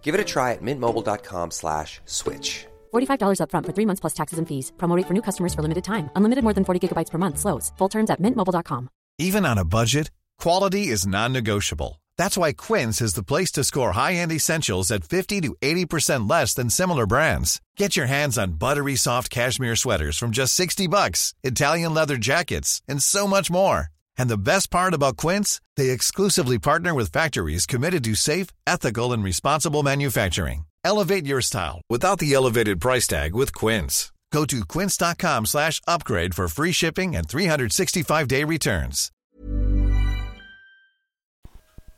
Give 0.00 0.14
it 0.14 0.20
a 0.22 0.24
try 0.24 0.52
at 0.52 0.62
mintmobile.com 0.62 1.50
slash 1.50 2.00
switch. 2.06 2.66
$45 2.94 3.40
upfront 3.42 3.66
for 3.66 3.72
three 3.72 3.86
months 3.86 4.00
plus 4.00 4.14
taxes 4.14 4.38
and 4.38 4.48
fees. 4.48 4.72
Promo 4.78 4.96
rate 4.96 5.06
for 5.06 5.12
new 5.14 5.22
customers 5.22 5.52
for 5.54 5.60
limited 5.62 5.84
time. 5.84 6.08
Unlimited 6.16 6.44
more 6.44 6.54
than 6.54 6.64
40 6.64 6.80
gigabytes 6.88 7.10
per 7.10 7.18
month. 7.18 7.38
Slows. 7.38 7.72
Full 7.78 7.90
terms 7.90 8.10
at 8.10 8.22
mintmobile.com. 8.22 8.88
Even 9.18 9.44
on 9.44 9.58
a 9.58 9.64
budget, 9.64 10.10
quality 10.38 10.88
is 10.94 11.06
non-negotiable. 11.06 12.00
That's 12.16 12.38
why 12.38 12.52
Quince 12.52 13.00
is 13.00 13.14
the 13.14 13.22
place 13.22 13.52
to 13.52 13.64
score 13.64 13.92
high-end 13.92 14.32
essentials 14.32 14.90
at 14.90 15.04
50 15.04 15.40
to 15.42 15.56
80% 15.60 16.30
less 16.30 16.54
than 16.54 16.70
similar 16.70 17.06
brands. 17.06 17.60
Get 17.76 17.96
your 17.96 18.06
hands 18.06 18.38
on 18.38 18.58
buttery 18.58 18.96
soft 18.96 19.30
cashmere 19.30 19.76
sweaters 19.76 20.18
from 20.18 20.30
just 20.30 20.54
60 20.54 20.86
bucks, 20.88 21.34
Italian 21.42 21.94
leather 21.94 22.16
jackets, 22.16 22.82
and 22.88 23.02
so 23.02 23.26
much 23.26 23.50
more. 23.50 23.88
And 24.18 24.28
the 24.28 24.36
best 24.36 24.70
part 24.70 24.94
about 24.94 25.16
Quince, 25.16 25.60
they 25.76 25.90
exclusively 25.90 26.58
partner 26.58 26.92
with 26.92 27.12
factories 27.12 27.66
committed 27.66 28.04
to 28.04 28.14
safe, 28.14 28.48
ethical, 28.66 29.12
and 29.12 29.24
responsible 29.24 29.82
manufacturing. 29.82 30.64
Elevate 30.84 31.24
your 31.24 31.40
style 31.40 31.80
without 31.88 32.18
the 32.18 32.34
elevated 32.34 32.80
price 32.80 33.06
tag 33.06 33.34
with 33.34 33.54
Quince. 33.54 34.12
Go 34.32 34.44
to 34.44 34.58
quince.com/upgrade 34.72 36.34
for 36.34 36.48
free 36.48 36.72
shipping 36.72 37.16
and 37.16 37.26
365-day 37.26 38.44
returns. 38.44 39.10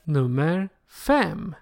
Nummer 0.05 0.69
fem. 1.07 1.55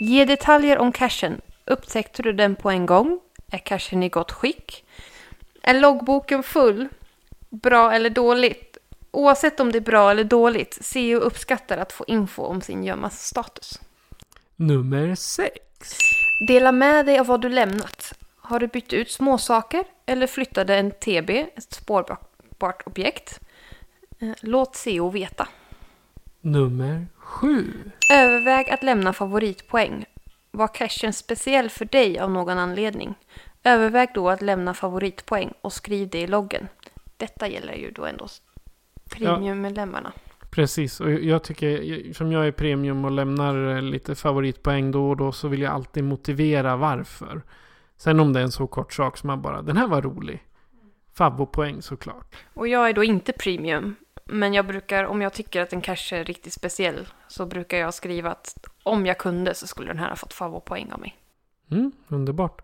Ge 0.00 0.24
detaljer 0.24 0.78
om 0.78 0.92
cachen. 0.92 1.40
Upptäckte 1.66 2.22
du 2.22 2.32
den 2.32 2.56
på 2.56 2.70
en 2.70 2.86
gång? 2.86 3.20
Är 3.52 3.58
cachen 3.58 4.02
i 4.02 4.08
gott 4.08 4.32
skick? 4.32 4.84
Är 5.62 5.80
loggboken 5.80 6.42
full? 6.42 6.88
Bra 7.50 7.92
eller 7.92 8.10
dåligt? 8.10 8.73
Oavsett 9.14 9.60
om 9.60 9.72
det 9.72 9.78
är 9.78 9.80
bra 9.80 10.10
eller 10.10 10.24
dåligt, 10.24 10.78
CEO 10.80 11.18
uppskattar 11.20 11.78
att 11.78 11.92
få 11.92 12.04
info 12.06 12.42
om 12.42 12.60
sin 12.60 12.84
gömmas 12.84 13.26
status. 13.26 13.80
Nummer 14.56 15.14
sex. 15.14 15.98
Dela 16.48 16.72
med 16.72 17.06
dig 17.06 17.18
av 17.18 17.26
vad 17.26 17.40
du 17.40 17.48
lämnat. 17.48 18.14
Har 18.36 18.60
du 18.60 18.66
bytt 18.66 18.92
ut 18.92 19.10
småsaker 19.10 19.84
eller 20.06 20.26
flyttade 20.26 20.76
en 20.76 20.90
TB, 20.90 21.30
ett 21.30 21.72
spårbart 21.74 22.86
objekt? 22.86 23.40
Eh, 24.18 24.32
Låt 24.40 24.84
CO 24.84 25.10
veta. 25.10 25.48
Nummer 26.40 27.06
sju. 27.16 27.72
Överväg 28.12 28.70
att 28.70 28.82
lämna 28.82 29.12
favoritpoäng. 29.12 30.04
Var 30.50 30.68
cachen 30.68 31.12
speciell 31.12 31.70
för 31.70 31.84
dig 31.84 32.18
av 32.18 32.30
någon 32.30 32.58
anledning? 32.58 33.14
Överväg 33.64 34.08
då 34.14 34.30
att 34.30 34.42
lämna 34.42 34.74
favoritpoäng 34.74 35.52
och 35.60 35.72
skriv 35.72 36.08
det 36.08 36.20
i 36.20 36.26
loggen. 36.26 36.68
Detta 37.16 37.48
gäller 37.48 37.74
ju 37.74 37.90
då 37.90 38.04
ändå 38.04 38.28
premiummedlemmarna. 39.18 40.12
Precis, 40.50 41.00
och 41.00 41.10
jag 41.10 41.42
tycker, 41.42 42.12
som 42.12 42.32
jag 42.32 42.46
är 42.46 42.52
premium 42.52 43.04
och 43.04 43.10
lämnar 43.10 43.76
eh, 43.76 43.82
lite 43.82 44.14
favoritpoäng 44.14 44.90
då 44.90 45.10
och 45.10 45.16
då 45.16 45.32
så 45.32 45.48
vill 45.48 45.60
jag 45.62 45.72
alltid 45.72 46.04
motivera 46.04 46.76
varför. 46.76 47.42
Sen 47.96 48.20
om 48.20 48.32
det 48.32 48.40
är 48.40 48.44
en 48.44 48.52
så 48.52 48.66
kort 48.66 48.92
sak 48.92 49.16
som 49.16 49.26
man 49.26 49.42
bara, 49.42 49.62
den 49.62 49.76
här 49.76 49.86
var 49.86 50.02
rolig. 50.02 50.42
Favvopoäng 51.14 51.82
såklart. 51.82 52.36
Och 52.54 52.68
jag 52.68 52.88
är 52.88 52.92
då 52.92 53.04
inte 53.04 53.32
premium. 53.32 53.94
Men 54.24 54.54
jag 54.54 54.66
brukar, 54.66 55.04
om 55.04 55.22
jag 55.22 55.32
tycker 55.32 55.60
att 55.60 55.72
en 55.72 55.80
cache 55.80 56.16
är 56.16 56.24
riktigt 56.24 56.52
speciell, 56.52 57.08
så 57.28 57.46
brukar 57.46 57.78
jag 57.78 57.94
skriva 57.94 58.30
att 58.30 58.66
om 58.82 59.06
jag 59.06 59.18
kunde 59.18 59.54
så 59.54 59.66
skulle 59.66 59.88
den 59.88 59.98
här 59.98 60.08
ha 60.08 60.16
fått 60.16 60.32
favoritpoäng 60.32 60.92
av 60.92 61.00
mig. 61.00 61.16
Mm, 61.70 61.92
underbart. 62.08 62.62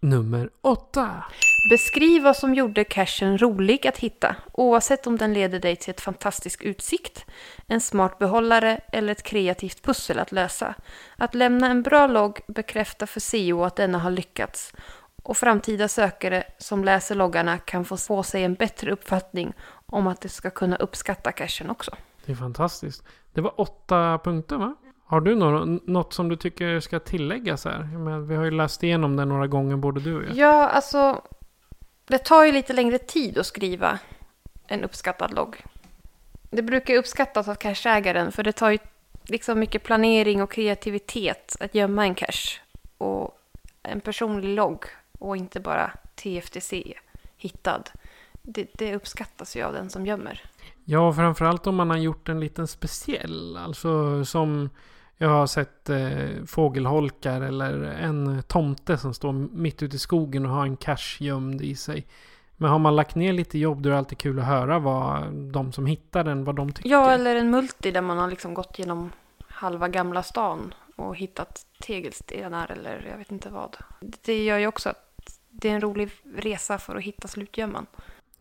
Nummer 0.00 0.50
åtta. 0.60 1.24
Beskriv 1.68 2.22
vad 2.22 2.36
som 2.36 2.54
gjorde 2.54 2.84
cachen 2.84 3.38
rolig 3.38 3.86
att 3.86 3.98
hitta, 3.98 4.36
oavsett 4.52 5.06
om 5.06 5.16
den 5.16 5.34
leder 5.34 5.60
dig 5.60 5.76
till 5.76 5.90
ett 5.90 6.00
fantastisk 6.00 6.62
utsikt, 6.62 7.26
en 7.66 7.80
smart 7.80 8.18
behållare 8.18 8.80
eller 8.92 9.12
ett 9.12 9.22
kreativt 9.22 9.82
pussel 9.82 10.18
att 10.18 10.32
lösa. 10.32 10.74
Att 11.16 11.34
lämna 11.34 11.66
en 11.66 11.82
bra 11.82 12.06
logg 12.06 12.40
bekräftar 12.48 13.06
för 13.06 13.20
CEO 13.20 13.64
att 13.64 13.76
denna 13.76 13.98
har 13.98 14.10
lyckats 14.10 14.72
och 15.22 15.36
framtida 15.36 15.88
sökare 15.88 16.44
som 16.58 16.84
läser 16.84 17.14
loggarna 17.14 17.58
kan 17.58 17.84
få 17.84 17.96
få 17.96 18.22
sig 18.22 18.44
en 18.44 18.54
bättre 18.54 18.92
uppfattning 18.92 19.52
om 19.86 20.06
att 20.06 20.20
de 20.20 20.28
ska 20.28 20.50
kunna 20.50 20.76
uppskatta 20.76 21.32
cachen 21.32 21.70
också. 21.70 21.90
Det 22.24 22.32
är 22.32 22.36
fantastiskt. 22.36 23.04
Det 23.32 23.40
var 23.40 23.60
åtta 23.60 24.20
punkter 24.24 24.56
va? 24.56 24.74
Har 25.08 25.20
du 25.20 25.34
något, 25.34 26.12
som 26.12 26.28
du 26.28 26.36
tycker 26.36 26.80
ska 26.80 26.98
tilläggas 26.98 27.64
här? 27.64 28.18
Vi 28.28 28.36
har 28.36 28.44
ju 28.44 28.50
läst 28.50 28.82
igenom 28.82 29.16
det 29.16 29.24
några 29.24 29.46
gånger 29.46 29.76
både 29.76 30.00
du 30.00 30.16
och 30.16 30.24
jag. 30.24 30.36
Ja, 30.36 30.68
alltså 30.68 31.22
det 32.06 32.18
tar 32.18 32.44
ju 32.44 32.52
lite 32.52 32.72
längre 32.72 32.98
tid 32.98 33.38
att 33.38 33.46
skriva 33.46 33.98
en 34.66 34.84
uppskattad 34.84 35.34
logg. 35.34 35.64
Det 36.50 36.62
brukar 36.62 36.94
uppskattas 36.94 37.48
av 37.48 37.54
cacheägaren 37.54 38.32
för 38.32 38.42
det 38.42 38.52
tar 38.52 38.70
ju 38.70 38.78
liksom 39.24 39.58
mycket 39.58 39.82
planering 39.82 40.42
och 40.42 40.52
kreativitet 40.52 41.56
att 41.60 41.74
gömma 41.74 42.06
en 42.06 42.14
cache. 42.14 42.60
Och 42.98 43.38
en 43.82 44.00
personlig 44.00 44.48
logg 44.48 44.84
och 45.18 45.36
inte 45.36 45.60
bara 45.60 45.92
TFTC 46.14 46.94
hittad. 47.36 47.82
Det, 48.42 48.70
det 48.74 48.94
uppskattas 48.94 49.56
ju 49.56 49.62
av 49.62 49.72
den 49.72 49.90
som 49.90 50.06
gömmer. 50.06 50.42
Ja, 50.84 51.12
framförallt 51.12 51.66
om 51.66 51.76
man 51.76 51.90
har 51.90 51.96
gjort 51.96 52.28
en 52.28 52.40
liten 52.40 52.68
speciell. 52.68 53.56
Alltså 53.56 54.24
som 54.24 54.70
jag 55.18 55.28
har 55.28 55.46
sett 55.46 55.90
eh, 55.90 56.44
fågelholkar 56.46 57.40
eller 57.40 57.82
en 57.82 58.42
tomte 58.42 58.98
som 58.98 59.14
står 59.14 59.32
mitt 59.32 59.82
ute 59.82 59.96
i 59.96 59.98
skogen 59.98 60.46
och 60.46 60.52
har 60.52 60.62
en 60.62 60.76
cache 60.76 61.24
gömd 61.24 61.62
i 61.62 61.74
sig. 61.74 62.06
Men 62.56 62.70
har 62.70 62.78
man 62.78 62.96
lagt 62.96 63.14
ner 63.14 63.32
lite 63.32 63.58
jobb 63.58 63.82
då 63.82 63.88
är 63.88 63.92
det 63.92 63.98
alltid 63.98 64.18
kul 64.18 64.38
att 64.38 64.46
höra 64.46 64.78
vad 64.78 65.32
de 65.32 65.72
som 65.72 65.86
hittar 65.86 66.24
den, 66.24 66.44
vad 66.44 66.56
de 66.56 66.72
tycker. 66.72 66.90
Ja, 66.90 67.10
eller 67.10 67.36
en 67.36 67.50
multi 67.50 67.90
där 67.90 68.00
man 68.00 68.18
har 68.18 68.30
liksom 68.30 68.54
gått 68.54 68.78
genom 68.78 69.12
halva 69.48 69.88
gamla 69.88 70.22
stan 70.22 70.74
och 70.96 71.16
hittat 71.16 71.66
tegelstenar 71.80 72.70
eller 72.70 73.06
jag 73.10 73.18
vet 73.18 73.32
inte 73.32 73.50
vad. 73.50 73.76
Det 74.00 74.44
gör 74.44 74.58
ju 74.58 74.66
också 74.66 74.88
att 74.88 75.38
det 75.50 75.68
är 75.68 75.74
en 75.74 75.80
rolig 75.80 76.10
resa 76.36 76.78
för 76.78 76.96
att 76.96 77.02
hitta 77.02 77.28
slutgömman. 77.28 77.86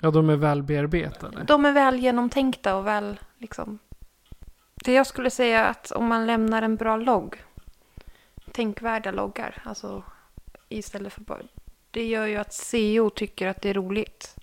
Ja, 0.02 0.12
de 0.12 0.30
är 0.30 0.36
väl 0.36 0.64
bearbetade. 0.64 1.44
De 1.44 1.66
är 1.66 1.72
väl 1.72 2.00
genomtänkta 2.00 2.76
och 2.76 2.88
väl 2.88 3.20
liksom... 3.38 3.80
Det 4.86 4.94
jag 4.94 5.08
skulle 5.08 5.30
säga 5.30 5.66
att 5.66 5.92
om 5.92 6.08
man 6.08 6.26
lämnar 6.26 6.62
en 6.62 6.76
bra 6.76 6.98
logg, 6.98 7.44
tänkvärda 8.52 9.12
loggar, 9.12 9.62
alltså 9.64 10.04
istället 10.70 11.14
för 11.14 11.22
bara... 11.22 11.40
Det 11.92 12.06
gör 12.06 12.26
ju 12.26 12.36
att 12.36 12.54
CEO 12.54 13.10
tycker 13.10 13.48
att 13.48 13.62
det 13.62 13.70
är 13.70 13.74
roligt 13.74 14.36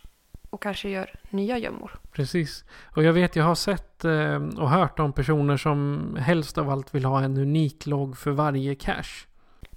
och 0.50 0.62
kanske 0.62 0.88
gör 0.88 1.14
nya 1.30 1.58
gömmor. 1.58 1.99
Precis. 2.12 2.64
Och 2.84 3.02
jag 3.02 3.12
vet, 3.12 3.37
jag 3.37 3.44
har 3.44 3.54
sett 3.54 4.04
eh, 4.04 4.37
och 4.37 4.70
hört 4.70 4.99
om 4.99 5.12
personer 5.12 5.56
som 5.56 6.08
helst 6.20 6.58
av 6.58 6.70
allt 6.70 6.94
vill 6.94 7.04
ha 7.04 7.22
en 7.22 7.37
unik 7.37 7.87
logg 7.87 8.18
för 8.18 8.30
varje 8.30 8.75
cache. 8.75 9.26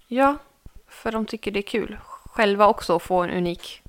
Ja, 0.07 0.37
för 0.87 1.11
de 1.11 1.25
tycker 1.25 1.51
det 1.51 1.59
är 1.59 1.67
kul. 1.67 1.97
Själva 2.25 2.67
också 2.67 2.95
att 2.95 3.03
få 3.03 3.23
en 3.23 3.31
unik 3.31 3.83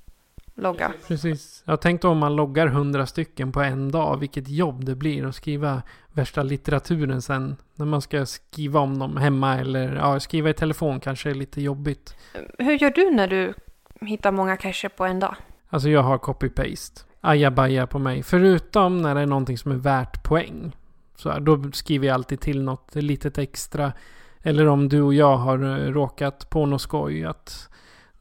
logga. 0.57 0.93
Precis. 1.07 1.63
Jag 1.65 1.81
tänkte 1.81 2.07
om 2.07 2.17
man 2.17 2.35
loggar 2.35 2.67
hundra 2.67 3.07
stycken 3.07 3.51
på 3.51 3.61
en 3.61 3.91
dag, 3.91 4.17
vilket 4.17 4.47
jobb 4.47 4.85
det 4.85 4.95
blir 4.95 5.25
att 5.25 5.35
skriva 5.35 5.81
värsta 6.17 6.43
litteraturen 6.43 7.21
sen. 7.21 7.55
När 7.75 7.85
man 7.85 8.01
ska 8.01 8.25
skriva 8.25 8.79
om 8.79 8.99
dem 8.99 9.17
hemma 9.17 9.55
eller 9.55 9.95
ja, 9.95 10.19
skriva 10.19 10.49
i 10.49 10.53
telefon 10.53 10.99
kanske 10.99 11.29
är 11.29 11.35
lite 11.35 11.61
jobbigt. 11.61 12.15
Hur 12.57 12.73
gör 12.73 12.91
du 12.91 13.11
när 13.11 13.27
du 13.27 13.53
hittar 14.01 14.31
många 14.31 14.57
cacher 14.57 14.89
på 14.89 15.05
en 15.05 15.19
dag? 15.19 15.35
Alltså 15.69 15.89
jag 15.89 16.03
har 16.03 16.17
copy-paste. 16.17 17.05
Ajabaja 17.21 17.87
på 17.87 17.99
mig. 17.99 18.23
Förutom 18.23 19.01
när 19.01 19.15
det 19.15 19.21
är 19.21 19.25
någonting 19.25 19.57
som 19.57 19.71
är 19.71 19.75
värt 19.75 20.23
poäng. 20.23 20.75
Så 21.15 21.29
här, 21.29 21.39
då 21.39 21.71
skriver 21.71 22.07
jag 22.07 22.13
alltid 22.13 22.39
till 22.39 22.63
något 22.63 22.95
litet 22.95 23.37
extra. 23.37 23.93
Eller 24.41 24.67
om 24.67 24.89
du 24.89 25.01
och 25.01 25.13
jag 25.13 25.37
har 25.37 25.63
eh, 25.63 25.91
råkat 25.91 26.49
på 26.49 26.65
något 26.65 26.81
skoj. 26.81 27.25
Att 27.25 27.69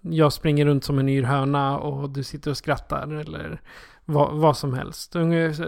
jag 0.01 0.33
springer 0.33 0.67
runt 0.67 0.85
som 0.85 0.99
en 0.99 1.09
yr 1.09 1.23
höna 1.23 1.79
och 1.79 2.11
du 2.11 2.23
sitter 2.23 2.51
och 2.51 2.57
skrattar. 2.57 3.15
Eller 3.15 3.61
vad, 4.07 4.35
vad 4.35 4.57
som 4.57 4.75
helst. 4.75 5.13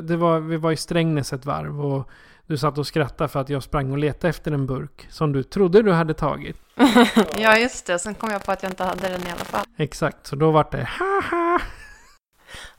Det 0.03 0.17
var, 0.17 0.41
vi 0.41 0.57
var 0.57 0.73
i 0.73 0.77
Strängnäs 0.77 1.33
ett 1.33 1.45
varv 1.45 1.87
och 1.87 2.09
du 2.47 2.59
satt 2.59 2.79
och 2.79 2.87
skrattade 2.87 3.29
för 3.29 3.41
att 3.41 3.49
jag 3.49 3.63
sprang 3.63 3.93
och 3.93 3.99
letade 3.99 4.29
efter 4.29 4.53
en 4.53 4.67
burk 4.67 5.07
som 5.11 5.33
du 5.33 5.43
trodde 5.43 5.83
du 5.83 5.93
hade 5.93 6.15
tagit. 6.15 6.57
ja, 7.37 7.59
just 7.59 7.87
det. 7.87 7.99
Sen 7.99 8.15
kom 8.15 8.31
jag 8.31 8.45
på 8.45 8.53
att 8.53 8.63
jag 8.63 8.73
inte 8.73 8.85
hade 8.85 9.09
den 9.09 9.27
i 9.27 9.31
alla 9.31 9.45
fall. 9.45 9.65
Exakt, 9.77 10.27
så 10.27 10.37
då 10.37 10.51
var 10.51 10.69
det 10.71 10.85
haha. 10.85 11.61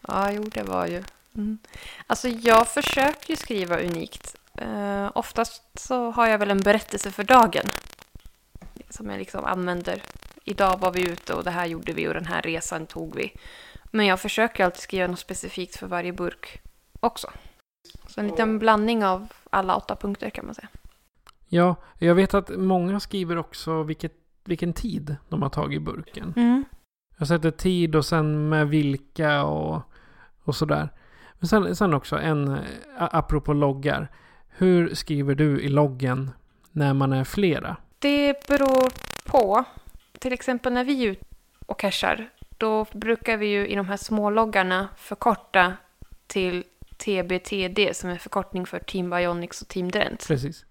Ja, 0.07 0.31
jo, 0.31 0.43
det 0.43 0.63
var 0.63 0.87
ju. 0.87 1.03
Mm. 1.35 1.57
Alltså, 2.07 2.27
jag 2.27 2.67
försöker 2.67 3.29
ju 3.29 3.35
skriva 3.35 3.79
unikt. 3.79 4.35
Uh, 4.61 5.11
oftast 5.13 5.63
så 5.73 6.11
har 6.11 6.27
jag 6.27 6.37
väl 6.37 6.51
en 6.51 6.61
berättelse 6.61 7.11
för 7.11 7.23
dagen. 7.23 7.65
Som 8.89 9.09
jag 9.09 9.19
liksom 9.19 9.45
använder. 9.45 10.03
Idag 10.43 10.79
var 10.79 10.91
vi 10.91 11.09
ute 11.09 11.33
och 11.33 11.43
det 11.43 11.51
här 11.51 11.65
gjorde 11.65 11.93
vi 11.93 12.07
och 12.07 12.13
den 12.13 12.25
här 12.25 12.41
resan 12.41 12.85
tog 12.85 13.15
vi. 13.15 13.33
Men 13.91 14.05
jag 14.05 14.19
försöker 14.19 14.65
alltid 14.65 14.81
skriva 14.81 15.07
något 15.07 15.19
specifikt 15.19 15.75
för 15.75 15.87
varje 15.87 16.13
burk 16.13 16.61
också. 16.99 17.29
Så 18.07 18.21
en 18.21 18.27
liten 18.27 18.59
blandning 18.59 19.05
av 19.05 19.27
alla 19.49 19.75
åtta 19.75 19.95
punkter 19.95 20.29
kan 20.29 20.45
man 20.45 20.55
säga. 20.55 20.67
Ja, 21.47 21.75
jag 21.97 22.15
vet 22.15 22.33
att 22.33 22.49
många 22.57 22.99
skriver 22.99 23.37
också 23.37 23.83
vilket, 23.83 24.13
vilken 24.43 24.73
tid 24.73 25.15
de 25.29 25.41
har 25.41 25.49
tagit 25.49 25.81
burken. 25.81 26.33
Mm. 26.37 26.65
Jag 27.17 27.27
sätter 27.27 27.51
tid 27.51 27.95
och 27.95 28.05
sen 28.05 28.49
med 28.49 28.67
vilka 28.69 29.43
och, 29.43 29.81
och 30.43 30.55
sådär. 30.55 30.89
Men 31.33 31.47
sen, 31.47 31.75
sen 31.75 31.93
också 31.93 32.17
en, 32.17 32.57
apropå 32.97 33.53
loggar. 33.53 34.11
Hur 34.47 34.95
skriver 34.95 35.35
du 35.35 35.61
i 35.61 35.67
loggen 35.67 36.31
när 36.71 36.93
man 36.93 37.13
är 37.13 37.23
flera? 37.23 37.77
Det 37.99 38.47
beror 38.47 38.91
på. 39.25 39.63
Till 40.19 40.33
exempel 40.33 40.73
när 40.73 40.83
vi 40.83 41.05
är 41.05 41.11
ute 41.11 41.25
och 41.65 41.79
cashar. 41.79 42.29
Då 42.59 42.85
brukar 42.91 43.37
vi 43.37 43.47
ju 43.47 43.67
i 43.67 43.75
de 43.75 43.87
här 43.87 43.97
småloggarna 43.97 44.87
förkorta 44.97 45.73
till 46.27 46.63
TBTD 46.97 47.93
som 47.93 48.09
är 48.09 48.17
förkortning 48.17 48.65
för 48.65 48.79
Team 48.79 49.09
Bionics 49.09 49.61
och 49.61 49.67
Team 49.67 49.91
Drent. 49.91 50.27
Precis. 50.27 50.65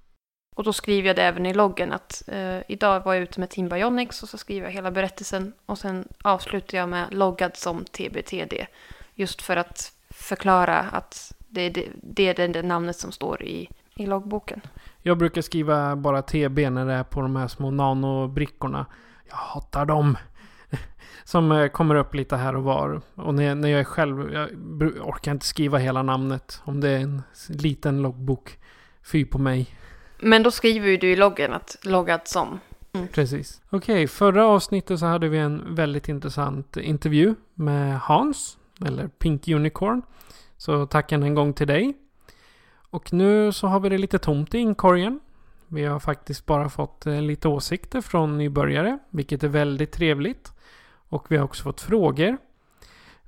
Och 0.56 0.64
då 0.64 0.72
skriver 0.72 1.06
jag 1.06 1.16
det 1.16 1.22
även 1.22 1.46
i 1.46 1.54
loggen 1.54 1.92
att 1.92 2.22
eh, 2.26 2.58
idag 2.68 3.04
var 3.04 3.14
jag 3.14 3.22
ute 3.22 3.40
med 3.40 3.50
Team 3.50 3.68
Bionics 3.68 4.22
och 4.22 4.28
så 4.28 4.38
skriver 4.38 4.66
jag 4.66 4.72
hela 4.72 4.90
berättelsen 4.90 5.52
och 5.66 5.78
sen 5.78 6.08
avslutar 6.22 6.78
jag 6.78 6.88
med 6.88 7.14
loggad 7.14 7.56
som 7.56 7.84
TBTD. 7.84 8.66
Just 9.14 9.42
för 9.42 9.56
att 9.56 9.92
förklara 10.10 10.78
att 10.78 11.32
det 11.38 11.60
är 11.60 11.70
det, 11.70 11.88
det, 12.02 12.40
är 12.40 12.48
det, 12.48 12.62
namnet 12.62 12.96
som 12.96 13.12
står 13.12 13.42
i, 13.42 13.68
i 13.94 14.06
loggboken. 14.06 14.60
Jag 15.02 15.18
brukar 15.18 15.42
skriva 15.42 15.96
bara 15.96 16.22
TB 16.22 16.70
när 16.70 16.86
det 16.86 16.92
är 16.92 17.04
på 17.04 17.20
de 17.20 17.36
här 17.36 17.48
små 17.48 17.70
nanobrickorna. 17.70 18.86
Jag 19.28 19.36
hatar 19.36 19.84
dem. 19.86 20.16
Som 21.28 21.52
eh, 21.52 21.68
kommer 21.68 21.94
upp 21.94 22.14
lite 22.14 22.36
här 22.36 22.56
och 22.56 22.62
var. 22.62 23.00
Och 23.14 23.34
när, 23.34 23.54
när 23.54 23.68
jag 23.68 23.80
är 23.80 23.84
själv, 23.84 24.32
jag 24.32 24.48
orkar 25.08 25.32
inte 25.32 25.46
skriva 25.46 25.78
hela 25.78 26.02
namnet. 26.02 26.60
Om 26.64 26.80
det 26.80 26.88
är 26.88 26.98
en 26.98 27.22
liten 27.48 28.02
loggbok. 28.02 28.58
Fy 29.12 29.24
på 29.24 29.38
mig. 29.38 29.66
Men 30.20 30.42
då 30.42 30.50
skriver 30.50 30.88
ju 30.88 30.96
du 30.96 31.12
i 31.12 31.16
loggen 31.16 31.52
att 31.52 31.76
loggat 31.82 32.28
som. 32.28 32.60
Mm. 32.92 33.08
Precis. 33.08 33.60
Okej, 33.70 33.94
okay, 33.94 34.06
förra 34.06 34.46
avsnittet 34.46 35.00
så 35.00 35.06
hade 35.06 35.28
vi 35.28 35.38
en 35.38 35.74
väldigt 35.74 36.08
intressant 36.08 36.76
intervju 36.76 37.34
med 37.54 38.00
Hans. 38.00 38.58
Eller 38.86 39.08
Pink 39.08 39.48
Unicorn. 39.48 40.02
Så 40.56 40.86
tack 40.86 41.12
än 41.12 41.22
en 41.22 41.34
gång 41.34 41.52
till 41.52 41.66
dig. 41.66 41.96
Och 42.90 43.12
nu 43.12 43.52
så 43.52 43.66
har 43.66 43.80
vi 43.80 43.88
det 43.88 43.98
lite 43.98 44.18
tomt 44.18 44.54
i 44.54 44.58
inkorgen. 44.58 45.20
Vi 45.66 45.84
har 45.84 46.00
faktiskt 46.00 46.46
bara 46.46 46.68
fått 46.68 47.06
eh, 47.06 47.22
lite 47.22 47.48
åsikter 47.48 48.00
från 48.00 48.38
nybörjare, 48.38 48.98
vilket 49.10 49.44
är 49.44 49.48
väldigt 49.48 49.92
trevligt. 49.92 50.52
Och 51.08 51.30
vi 51.30 51.36
har 51.36 51.44
också 51.44 51.62
fått 51.62 51.80
frågor. 51.80 52.38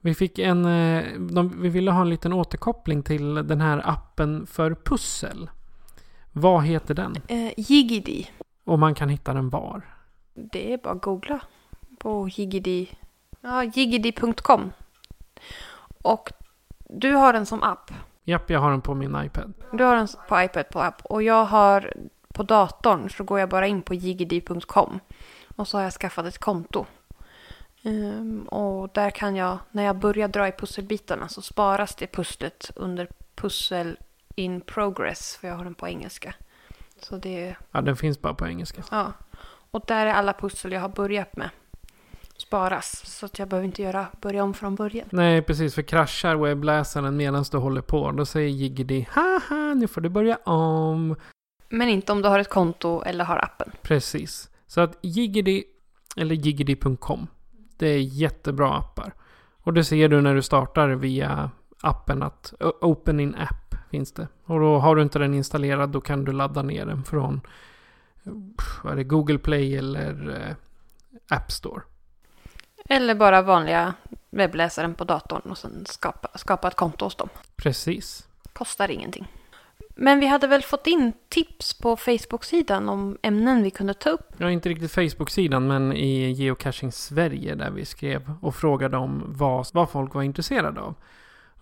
Vi 0.01 0.15
fick 0.15 0.39
en... 0.39 0.65
Eh, 0.65 1.05
de, 1.19 1.63
vi 1.63 1.69
ville 1.69 1.91
ha 1.91 2.01
en 2.01 2.09
liten 2.11 2.33
återkoppling 2.33 3.03
till 3.03 3.35
den 3.35 3.61
här 3.61 3.83
appen 3.85 4.47
för 4.47 4.75
pussel. 4.75 5.51
Vad 6.33 6.65
heter 6.65 6.95
den? 6.95 7.17
Eh, 7.29 7.53
Jiggedy. 7.57 8.27
Och 8.65 8.79
man 8.79 8.95
kan 8.95 9.09
hitta 9.09 9.35
den 9.35 9.51
var? 9.51 9.83
Det 10.35 10.73
är 10.73 10.79
bara 10.79 10.95
att 10.95 11.03
googla 11.03 11.41
på 11.99 12.29
Jiggedy. 12.29 12.87
Ja, 13.41 13.65
jiggedy.com. 13.65 14.73
Och 16.03 16.33
du 16.89 17.13
har 17.13 17.33
den 17.33 17.47
som 17.47 17.63
app. 17.63 17.91
Japp, 18.25 18.51
jag 18.51 18.61
har 18.61 18.71
den 18.71 18.81
på 18.81 18.95
min 18.95 19.25
iPad. 19.25 19.53
Du 19.73 19.85
har 19.85 19.97
den 19.97 20.09
på 20.29 20.43
iPad 20.43 20.69
på 20.69 20.81
app. 20.81 21.03
Och 21.05 21.23
jag 21.23 21.45
har 21.45 21.93
på 22.35 22.43
datorn 22.43 23.11
så 23.11 23.25
går 23.25 23.41
jag 23.41 23.49
bara 23.49 23.67
in 23.67 23.83
på 23.83 23.95
jiggedy.com. 23.95 25.01
Och 25.57 25.69
så 25.69 25.79
har 25.79 25.83
jag 25.83 25.93
skaffat 25.93 26.27
ett 26.27 26.39
konto. 26.39 26.87
Um, 27.83 28.43
och 28.43 28.91
där 28.95 29.11
kan 29.11 29.37
jag, 29.37 29.59
när 29.71 29.85
jag 29.85 29.97
börjar 29.97 30.29
dra 30.29 30.49
i 30.49 30.53
pusselbitarna 30.53 31.29
så 31.29 31.43
sparas 31.43 31.95
det 31.95 32.07
pusslet 32.07 32.71
under 32.75 33.09
pussel 33.35 33.99
in 34.35 34.61
progress. 34.61 35.37
För 35.37 35.49
jag 35.49 35.57
har 35.57 35.65
den 35.65 35.75
på 35.75 35.89
engelska. 35.89 36.35
Så 36.99 37.17
det... 37.17 37.57
Ja, 37.71 37.81
den 37.81 37.97
finns 37.97 38.21
bara 38.21 38.35
på 38.35 38.47
engelska. 38.47 38.83
Ja. 38.91 39.13
Och 39.71 39.83
där 39.87 40.07
är 40.07 40.13
alla 40.13 40.33
pussel 40.33 40.73
jag 40.73 40.81
har 40.81 40.89
börjat 40.89 41.37
med 41.37 41.51
sparas. 42.41 43.03
Så 43.07 43.27
att 43.27 43.39
jag 43.39 43.49
behöver 43.49 43.67
inte 43.67 43.83
göra, 43.83 44.07
börja 44.21 44.45
om 44.45 44.55
från 44.55 44.75
början. 44.75 45.09
Nej, 45.11 45.43
precis. 45.43 45.75
För 45.75 45.83
kraschar 45.83 46.37
webbläsaren 46.37 47.17
medan 47.17 47.45
du 47.51 47.57
håller 47.57 47.81
på. 47.81 48.13
Då 48.13 48.27
säger 48.27 48.49
Jiggedy, 48.49 49.07
haha, 49.11 49.75
nu 49.75 49.89
får 49.89 50.01
du 50.01 50.09
börja 50.09 50.37
om. 50.37 51.17
Men 51.69 51.89
inte 51.89 52.13
om 52.13 52.23
du 52.23 52.29
har 52.29 52.39
ett 52.39 52.49
konto 52.49 53.03
eller 53.03 53.25
har 53.25 53.37
appen. 53.37 53.73
Precis. 53.83 54.51
Så 54.67 54.81
att 54.81 54.99
Jiggedy, 55.01 55.65
eller 56.17 56.35
jiggedy.com, 56.35 57.27
det 57.81 57.89
är 57.89 57.99
jättebra 57.99 58.79
appar. 58.79 59.15
Och 59.63 59.73
det 59.73 59.85
ser 59.85 60.09
du 60.09 60.21
när 60.21 60.35
du 60.35 60.43
startar 60.43 60.89
via 60.89 61.51
appen 61.81 62.23
att 62.23 62.55
Open 62.81 63.21
in 63.21 63.35
App 63.35 63.75
finns 63.91 64.13
det. 64.13 64.29
Och 64.45 64.61
då 64.61 64.79
har 64.79 64.97
du 64.97 65.03
inte 65.03 65.19
den 65.19 65.35
installerad 65.35 65.91
då 65.91 66.01
kan 66.01 66.25
du 66.25 66.33
ladda 66.33 66.63
ner 66.63 66.87
den 66.87 67.05
från 67.05 67.41
vad 68.83 68.93
är 68.93 68.97
det, 68.97 69.05
Google 69.05 69.39
Play 69.39 69.77
eller 69.77 70.47
eh, 70.49 71.37
App 71.37 71.53
Store. 71.53 71.83
Eller 72.85 73.15
bara 73.15 73.43
vanliga 73.43 73.95
webbläsaren 74.31 74.95
på 74.95 75.05
datorn 75.05 75.51
och 75.51 75.59
sen 75.59 75.85
skapa, 75.87 76.29
skapa 76.35 76.69
ett 76.69 76.77
konto 76.77 77.05
hos 77.05 77.17
dem. 77.17 77.29
Precis. 77.57 78.29
Kostar 78.53 78.91
ingenting. 78.91 79.33
Men 80.03 80.21
vi 80.21 80.27
hade 80.27 80.47
väl 80.47 80.63
fått 80.63 80.87
in 80.87 81.13
tips 81.29 81.79
på 81.79 81.97
Facebook-sidan 81.97 82.89
om 82.89 83.19
ämnen 83.23 83.63
vi 83.63 83.71
kunde 83.71 83.95
ta 83.95 84.11
upp? 84.11 84.27
Ja, 84.37 84.51
inte 84.51 84.69
riktigt 84.69 84.93
Facebook-sidan, 84.93 85.67
men 85.67 85.93
i 85.93 86.31
Geocaching 86.33 86.93
Sverige 86.93 87.55
där 87.55 87.71
vi 87.71 87.85
skrev 87.85 88.33
och 88.41 88.55
frågade 88.55 88.97
om 88.97 89.23
vad, 89.27 89.67
vad 89.73 89.91
folk 89.91 90.15
var 90.15 90.23
intresserade 90.23 90.81
av. 90.81 90.95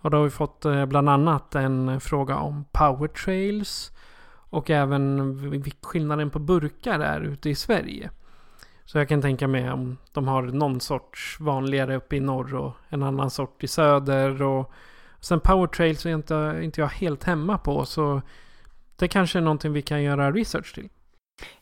Och 0.01 0.11
då 0.11 0.17
har 0.17 0.23
vi 0.23 0.29
fått 0.29 0.65
eh, 0.65 0.85
bland 0.85 1.09
annat 1.09 1.55
en 1.55 2.01
fråga 2.01 2.37
om 2.37 2.65
powertrails 2.71 3.91
och 4.49 4.69
även 4.69 5.71
skillnaden 5.81 6.29
på 6.29 6.39
burkar 6.39 6.99
är 6.99 7.21
ute 7.21 7.49
i 7.49 7.55
Sverige. 7.55 8.09
Så 8.85 8.97
jag 8.97 9.09
kan 9.09 9.21
tänka 9.21 9.47
mig 9.47 9.71
om 9.71 9.97
de 10.13 10.27
har 10.27 10.41
någon 10.41 10.79
sorts 10.79 11.39
vanligare 11.39 11.95
uppe 11.95 12.15
i 12.15 12.19
norr 12.19 12.55
och 12.55 12.75
en 12.89 13.03
annan 13.03 13.29
sort 13.29 13.63
i 13.63 13.67
söder. 13.67 14.41
Och 14.41 14.71
sen 15.21 15.39
powertrails 15.39 16.05
är 16.05 16.09
inte, 16.09 16.59
inte 16.63 16.81
jag 16.81 16.87
helt 16.87 17.23
hemma 17.23 17.57
på 17.57 17.85
så 17.85 18.21
det 18.95 19.07
kanske 19.07 19.39
är 19.39 19.41
någonting 19.41 19.73
vi 19.73 19.81
kan 19.81 20.03
göra 20.03 20.31
research 20.31 20.73
till. 20.73 20.89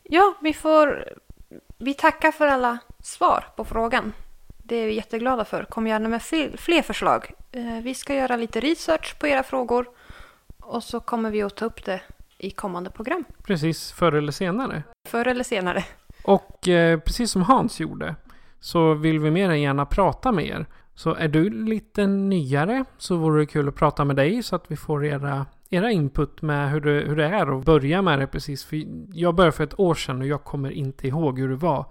Ja, 0.02 0.34
vi 0.42 0.54
får... 0.54 1.04
Vi 1.78 1.94
tackar 1.94 2.32
för 2.32 2.46
alla 2.46 2.78
svar 3.02 3.44
på 3.56 3.64
frågan. 3.64 4.12
Det 4.62 4.76
är 4.76 4.86
vi 4.86 4.94
jätteglada 4.94 5.44
för. 5.44 5.64
Kom 5.64 5.86
gärna 5.86 6.08
med 6.08 6.22
fler 6.58 6.82
förslag. 6.82 7.32
Eh, 7.52 7.82
vi 7.82 7.94
ska 7.94 8.14
göra 8.14 8.36
lite 8.36 8.60
research 8.60 9.18
på 9.18 9.26
era 9.26 9.42
frågor 9.42 9.88
och 10.62 10.82
så 10.82 11.00
kommer 11.00 11.30
vi 11.30 11.42
att 11.42 11.56
ta 11.56 11.64
upp 11.64 11.84
det 11.84 12.00
i 12.38 12.50
kommande 12.50 12.90
program. 12.90 13.24
Precis, 13.42 13.92
förr 13.92 14.12
eller 14.12 14.32
senare. 14.32 14.82
Förr 15.08 15.26
eller 15.26 15.44
senare. 15.44 15.84
Och 16.24 16.68
eh, 16.68 17.00
precis 17.00 17.30
som 17.30 17.42
Hans 17.42 17.80
gjorde 17.80 18.14
så 18.60 18.94
vill 18.94 19.18
vi 19.20 19.30
mer 19.30 19.50
än 19.50 19.60
gärna 19.60 19.86
prata 19.86 20.32
med 20.32 20.46
er. 20.46 20.66
Så 20.98 21.14
är 21.14 21.28
du 21.28 21.50
lite 21.50 22.06
nyare 22.06 22.84
så 22.96 23.16
vore 23.16 23.40
det 23.40 23.46
kul 23.46 23.68
att 23.68 23.74
prata 23.74 24.04
med 24.04 24.16
dig 24.16 24.42
så 24.42 24.56
att 24.56 24.70
vi 24.70 24.76
får 24.76 25.04
era, 25.04 25.46
era 25.70 25.90
input 25.90 26.42
med 26.42 26.70
hur 26.70 26.80
det, 26.80 26.90
hur 26.90 27.16
det 27.16 27.24
är 27.24 27.58
att 27.58 27.64
börja 27.64 28.02
med 28.02 28.18
det 28.18 28.26
precis. 28.26 28.64
För 28.64 28.84
jag 29.12 29.34
började 29.34 29.56
för 29.56 29.64
ett 29.64 29.80
år 29.80 29.94
sedan 29.94 30.20
och 30.20 30.26
jag 30.26 30.44
kommer 30.44 30.70
inte 30.70 31.08
ihåg 31.08 31.38
hur 31.38 31.48
det 31.48 31.56
var. 31.56 31.84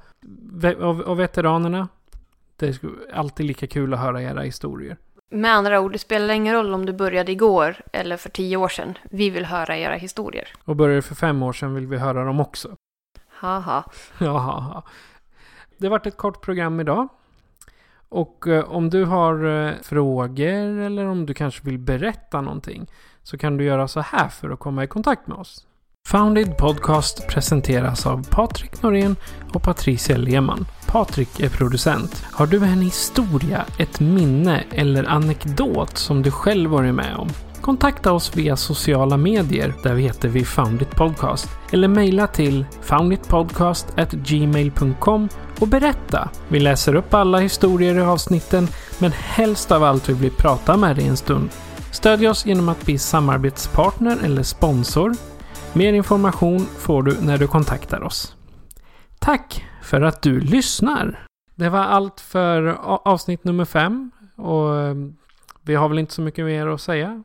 Av, 0.82 1.02
av 1.02 1.18
veteranerna, 1.18 1.88
det 2.56 2.68
är 2.68 2.80
alltid 3.14 3.46
lika 3.46 3.68
kul 3.68 3.94
att 3.94 4.00
höra 4.00 4.22
era 4.22 4.42
historier. 4.42 4.98
Med 5.30 5.52
andra 5.52 5.80
ord, 5.80 5.92
det 5.92 6.00
spelar 6.00 6.34
ingen 6.34 6.54
roll 6.54 6.74
om 6.74 6.86
du 6.86 6.94
började 6.94 7.32
igår 7.32 7.76
eller 7.94 8.18
för 8.18 8.30
tio 8.30 8.58
år 8.58 8.70
sedan. 8.70 8.98
Vi 9.04 9.30
vill 9.30 9.46
höra 9.46 9.78
era 9.78 9.96
historier. 9.96 10.48
Och 10.64 10.76
började 10.76 11.02
för 11.02 11.16
fem 11.16 11.44
år 11.44 11.54
sedan 11.54 11.76
vill 11.76 11.88
vi 11.88 11.98
höra 11.98 12.24
dem 12.24 12.40
också. 12.40 12.76
Haha. 13.30 13.84
Jaha. 14.18 14.84
Det 15.78 15.90
vart 15.90 16.06
ett 16.06 16.18
kort 16.18 16.42
program 16.42 16.80
idag. 16.80 17.08
Och 18.10 18.48
eh, 18.48 18.64
om 18.64 18.90
du 18.90 19.06
har 19.06 19.68
eh, 19.68 19.74
frågor 19.82 20.80
eller 20.80 21.06
om 21.06 21.26
du 21.26 21.34
kanske 21.34 21.66
vill 21.66 21.80
berätta 21.80 22.42
någonting 22.42 22.88
så 23.24 23.38
kan 23.38 23.58
du 23.58 23.64
göra 23.64 23.88
så 23.88 24.00
här 24.00 24.28
för 24.28 24.50
att 24.50 24.60
komma 24.60 24.84
i 24.84 24.88
kontakt 24.88 25.28
med 25.28 25.38
oss. 25.38 25.68
Founded 26.08 26.58
Podcast 26.58 27.28
presenteras 27.28 28.06
av 28.06 28.30
Patrik 28.30 28.84
Norén 28.84 29.16
och 29.54 29.64
Patricia 29.64 30.18
Lehmann. 30.18 30.66
Patrik 30.86 31.40
är 31.40 31.50
producent. 31.50 32.26
Har 32.32 32.48
du 32.48 32.64
en 32.64 32.82
historia, 32.82 33.66
ett 33.80 34.00
minne 34.00 34.64
eller 34.72 35.04
anekdot 35.04 35.98
som 35.98 36.22
du 36.22 36.32
själv 36.32 36.70
varit 36.70 36.94
med 36.94 37.16
om? 37.18 37.30
Kontakta 37.62 38.12
oss 38.12 38.36
via 38.36 38.56
sociala 38.56 39.18
medier 39.18 39.74
där 39.84 39.94
vi 39.94 40.04
heter 40.04 40.30
vi 40.30 40.46
Foundit 40.46 40.92
Podcast. 40.92 41.50
Eller 41.72 41.88
mejla 41.88 42.28
till 42.28 42.66
founditpodcast@gmail.com 42.82 45.30
och 45.62 45.68
berätta. 45.68 46.30
Vi 46.48 46.60
läser 46.60 46.96
upp 46.96 47.14
alla 47.14 47.40
historier 47.40 47.96
i 47.96 48.02
avsnitten 48.02 48.68
men 49.00 49.12
helst 49.12 49.72
av 49.72 49.84
allt 49.84 50.10
vill 50.10 50.16
vi 50.16 50.30
prata 50.30 50.78
med 50.78 50.96
dig 50.96 51.08
en 51.08 51.18
stund. 51.18 51.50
Stödj 51.92 52.28
oss 52.28 52.46
genom 52.46 52.70
att 52.70 52.86
bli 52.86 52.98
samarbetspartner 52.98 54.18
eller 54.24 54.44
sponsor. 54.44 55.16
Mer 55.74 55.94
information 55.94 56.60
får 56.60 57.04
du 57.04 57.22
när 57.22 57.38
du 57.38 57.48
kontaktar 57.48 58.04
oss. 58.04 58.36
Tack 59.20 59.66
för 59.84 60.02
att 60.02 60.22
du 60.22 60.40
lyssnar! 60.40 61.26
Det 61.56 61.70
var 61.70 61.80
allt 61.80 62.22
för 62.22 62.80
avsnitt 63.08 63.44
nummer 63.44 63.66
fem 63.66 64.12
och 64.36 64.76
eh, 64.80 64.96
vi 65.62 65.76
har 65.76 65.90
väl 65.90 66.00
inte 66.00 66.14
så 66.14 66.22
mycket 66.22 66.46
mer 66.46 66.68
att 66.68 66.82
säga. 66.82 67.24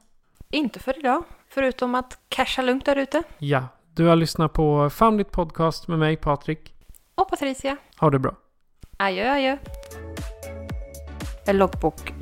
Inte 0.50 0.80
för 0.80 0.98
idag, 0.98 1.24
förutom 1.48 1.94
att 1.94 2.18
casha 2.28 2.62
lugnt 2.62 2.86
där 2.86 2.96
ute. 2.96 3.22
Ja, 3.38 3.68
du 3.94 4.06
har 4.06 4.16
lyssnat 4.16 4.52
på 4.52 4.90
Found 4.90 5.20
It 5.20 5.30
Podcast 5.30 5.88
med 5.88 5.98
mig 5.98 6.16
Patrik. 6.16 6.74
Och 7.14 7.28
Patricia. 7.30 7.76
Ha 8.00 8.10
det 8.10 8.18
bra. 8.18 8.34
Adjö, 8.96 9.32
adjö. 9.32 9.56
En 11.46 11.58
loggbok. 11.58 12.12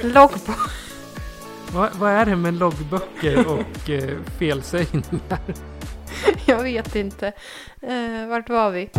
Loggbok. 0.00 0.56
Vad, 1.72 1.94
vad 1.94 2.10
är 2.10 2.26
det 2.26 2.36
med 2.36 2.54
loggböcker 2.54 3.46
och 3.48 3.90
eh, 3.90 4.18
felsägningar? 4.38 5.40
Jag 6.46 6.62
vet 6.62 6.96
inte. 6.96 7.32
Eh, 7.82 8.26
vart 8.28 8.48
var 8.48 8.70
vi? 8.70 8.90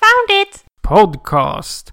Found 0.00 0.42
it! 0.42 0.64
Podcast! 0.82 1.92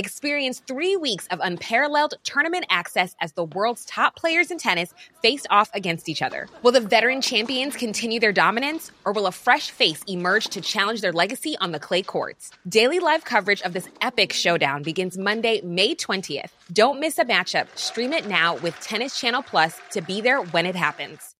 Experience 0.00 0.62
three 0.66 0.96
weeks 0.96 1.26
of 1.26 1.40
unparalleled 1.42 2.14
tournament 2.24 2.64
access 2.70 3.14
as 3.20 3.32
the 3.32 3.44
world's 3.44 3.84
top 3.84 4.16
players 4.16 4.50
in 4.50 4.56
tennis 4.56 4.94
face 5.20 5.44
off 5.50 5.68
against 5.74 6.08
each 6.08 6.22
other. 6.22 6.48
Will 6.62 6.72
the 6.72 6.80
veteran 6.80 7.20
champions 7.20 7.76
continue 7.76 8.18
their 8.18 8.32
dominance, 8.32 8.90
or 9.04 9.12
will 9.12 9.26
a 9.26 9.30
fresh 9.30 9.70
face 9.70 10.02
emerge 10.08 10.46
to 10.46 10.62
challenge 10.62 11.02
their 11.02 11.12
legacy 11.12 11.54
on 11.60 11.72
the 11.72 11.78
clay 11.78 12.00
courts? 12.00 12.50
Daily 12.66 12.98
live 12.98 13.26
coverage 13.26 13.60
of 13.60 13.74
this 13.74 13.90
epic 14.00 14.32
showdown 14.32 14.82
begins 14.82 15.18
Monday, 15.18 15.60
May 15.60 15.94
20th. 15.94 16.48
Don't 16.72 16.98
miss 16.98 17.18
a 17.18 17.26
matchup. 17.26 17.66
Stream 17.76 18.14
it 18.14 18.26
now 18.26 18.56
with 18.56 18.80
Tennis 18.80 19.20
Channel 19.20 19.42
Plus 19.42 19.78
to 19.90 20.00
be 20.00 20.22
there 20.22 20.40
when 20.40 20.64
it 20.64 20.76
happens. 20.76 21.36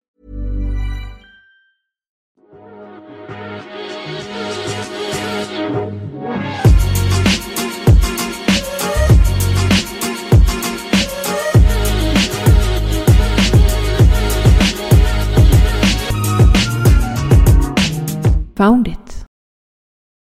Found 18.61 18.89
it. 18.89 19.10